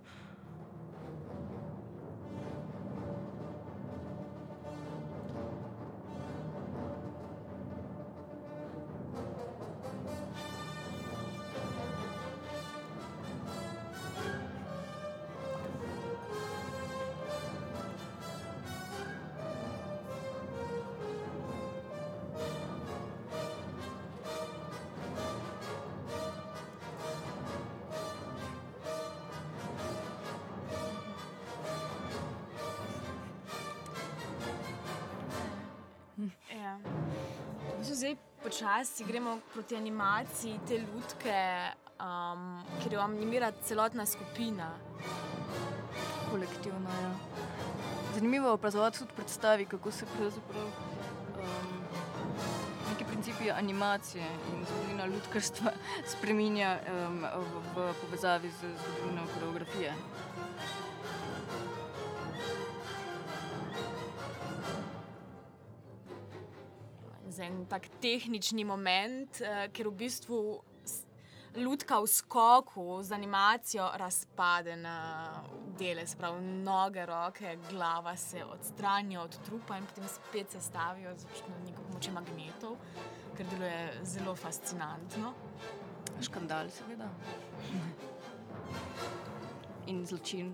Proti 39.63 39.75
animaciji 39.75 40.59
te 40.67 40.77
lutke, 40.81 41.35
um, 42.03 42.57
ker 42.81 42.93
jo 42.93 42.99
animira 42.99 43.51
celotna 43.63 44.05
skupina. 44.05 44.73
Kolektivno 46.31 46.89
je. 46.89 47.03
Ja. 47.03 47.11
Zanimivo 48.13 48.47
je 48.47 48.53
opazovati 48.53 48.99
tudi 48.99 49.13
predstavi, 49.15 49.65
kako 49.65 49.91
se 49.91 50.05
pravzaprav 50.17 50.65
um, 50.65 51.79
neki 52.89 53.05
principi 53.05 53.51
animacije 53.51 54.25
in 54.51 54.65
zgodovina 54.65 55.05
ljudkarstva 55.05 55.71
spreminja 56.17 56.77
um, 56.83 57.21
v, 57.21 57.63
v 57.75 57.93
povezavi 58.01 58.51
z 58.51 58.75
zgodovino 58.83 59.27
koreografije. 59.33 59.93
Za 67.33 67.43
en 67.43 67.65
tak 67.65 67.87
tehnični 68.01 68.63
moment, 68.63 69.41
eh, 69.41 69.67
ker 69.73 69.87
v 69.89 69.95
bistvu 70.05 70.61
lutka 71.55 71.99
v 71.99 72.07
skoku 72.07 73.03
z 73.03 73.11
animacijo 73.11 73.89
razpade 73.93 74.75
na 74.75 74.97
dele, 75.77 76.07
sprav 76.07 76.37
noge, 76.41 77.05
roke, 77.05 77.57
glava 77.69 78.15
se 78.17 78.45
odstranijo 78.45 79.21
od 79.21 79.37
trupa 79.45 79.77
in 79.77 79.85
potem 79.85 80.07
spet 80.07 80.51
se 80.51 80.61
stavijo 80.61 81.15
z 81.17 81.25
neko 81.65 81.81
pomočjo 81.81 82.13
magnetov, 82.13 82.77
kar 83.37 83.45
deluje 83.45 83.99
zelo 84.03 84.35
fascinantno. 84.35 85.33
Škandal, 86.21 86.69
seveda. 86.69 87.09
In 89.87 90.05
zločin 90.05 90.53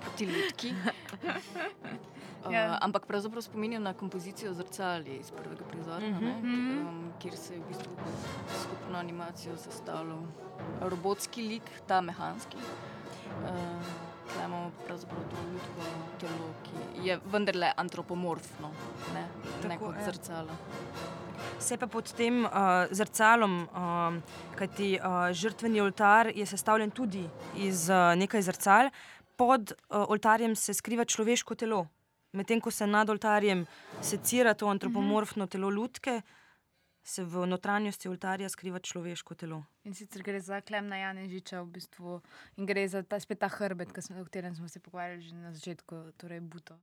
proti 0.00 0.24
ljudki. 0.24 0.74
Uh, 2.46 2.52
Ja. 2.52 2.78
ampak 2.80 3.06
pravzaprav 3.06 3.42
spominjam 3.42 3.82
na 3.82 3.94
kompozicijo 3.94 4.54
zrcali 4.54 5.16
iz 5.16 5.30
prvega 5.30 5.64
prizora, 5.64 6.06
-huh. 6.06 6.38
Mhm. 6.42 6.86
um, 6.88 7.12
kjer 7.18 7.36
se 7.36 7.54
je 7.54 7.60
v 7.60 7.68
bistvu 7.68 7.92
skupno 8.62 8.98
animacijo 8.98 9.56
sestavljal 9.56 10.22
robotski 10.80 11.42
lik, 11.42 11.62
ta 11.86 12.00
mehanski. 12.00 12.56
Uh, 12.56 14.10
Tukaj 14.30 14.46
imamo 14.46 14.70
pravzaprav 14.86 15.20
to 15.30 15.36
ljudsko 15.52 15.82
telo, 16.20 16.50
ki 16.62 17.08
je 17.08 17.20
vendarle 17.32 17.72
antropomorfno, 17.76 18.70
ne, 19.14 19.20
ne 19.62 19.68
Tako, 19.68 19.86
kot 19.86 19.96
ja. 19.96 20.04
zrcalo. 20.04 20.50
Se 21.58 21.76
pa 21.76 21.86
pod 21.86 22.12
tem 22.12 22.44
uh, 22.44 22.50
zrcalom, 22.90 23.62
uh, 23.62 24.14
kajti 24.56 24.98
uh, 25.02 25.32
žrtveni 25.32 25.80
oltar 25.80 26.30
je 26.34 26.46
sestavljen 26.46 26.90
tudi 26.90 27.28
iz 27.56 27.88
uh, 27.90 28.14
nekaj 28.16 28.42
zrcal, 28.42 28.90
pod 29.36 29.72
uh, 29.72 30.04
oltarjem 30.08 30.56
se 30.56 30.74
skriva 30.74 31.04
človeško 31.04 31.54
telo. 31.54 31.86
Medtem 32.32 32.60
ko 32.60 32.70
se 32.70 32.86
nad 32.86 33.10
oltarjem 33.10 33.66
secira 34.02 34.54
to 34.54 34.68
antropomorfno 34.68 35.46
telo 35.46 35.70
lutke, 35.70 36.20
se 37.02 37.24
v 37.24 37.46
notranjosti 37.46 38.08
oltarja 38.08 38.48
skriva 38.48 38.78
človeško 38.78 39.34
telo. 39.34 39.64
In 39.84 39.94
sicer 39.94 40.22
gre 40.22 40.40
za 40.40 40.60
Klemna 40.60 40.96
Janežiča 41.00 41.62
v 41.62 41.66
bistvu 41.74 42.20
in 42.56 42.66
gre 42.68 42.86
za 42.88 43.02
ta 43.02 43.18
spet 43.20 43.40
ta 43.40 43.48
hrbet, 43.48 43.88
smo- 43.98 44.20
o 44.20 44.24
katerem 44.24 44.54
smo 44.54 44.68
se 44.68 44.78
pogovarjali 44.80 45.22
že 45.22 45.34
na 45.34 45.52
začetku, 45.52 46.12
torej 46.16 46.40
Buto. 46.40 46.78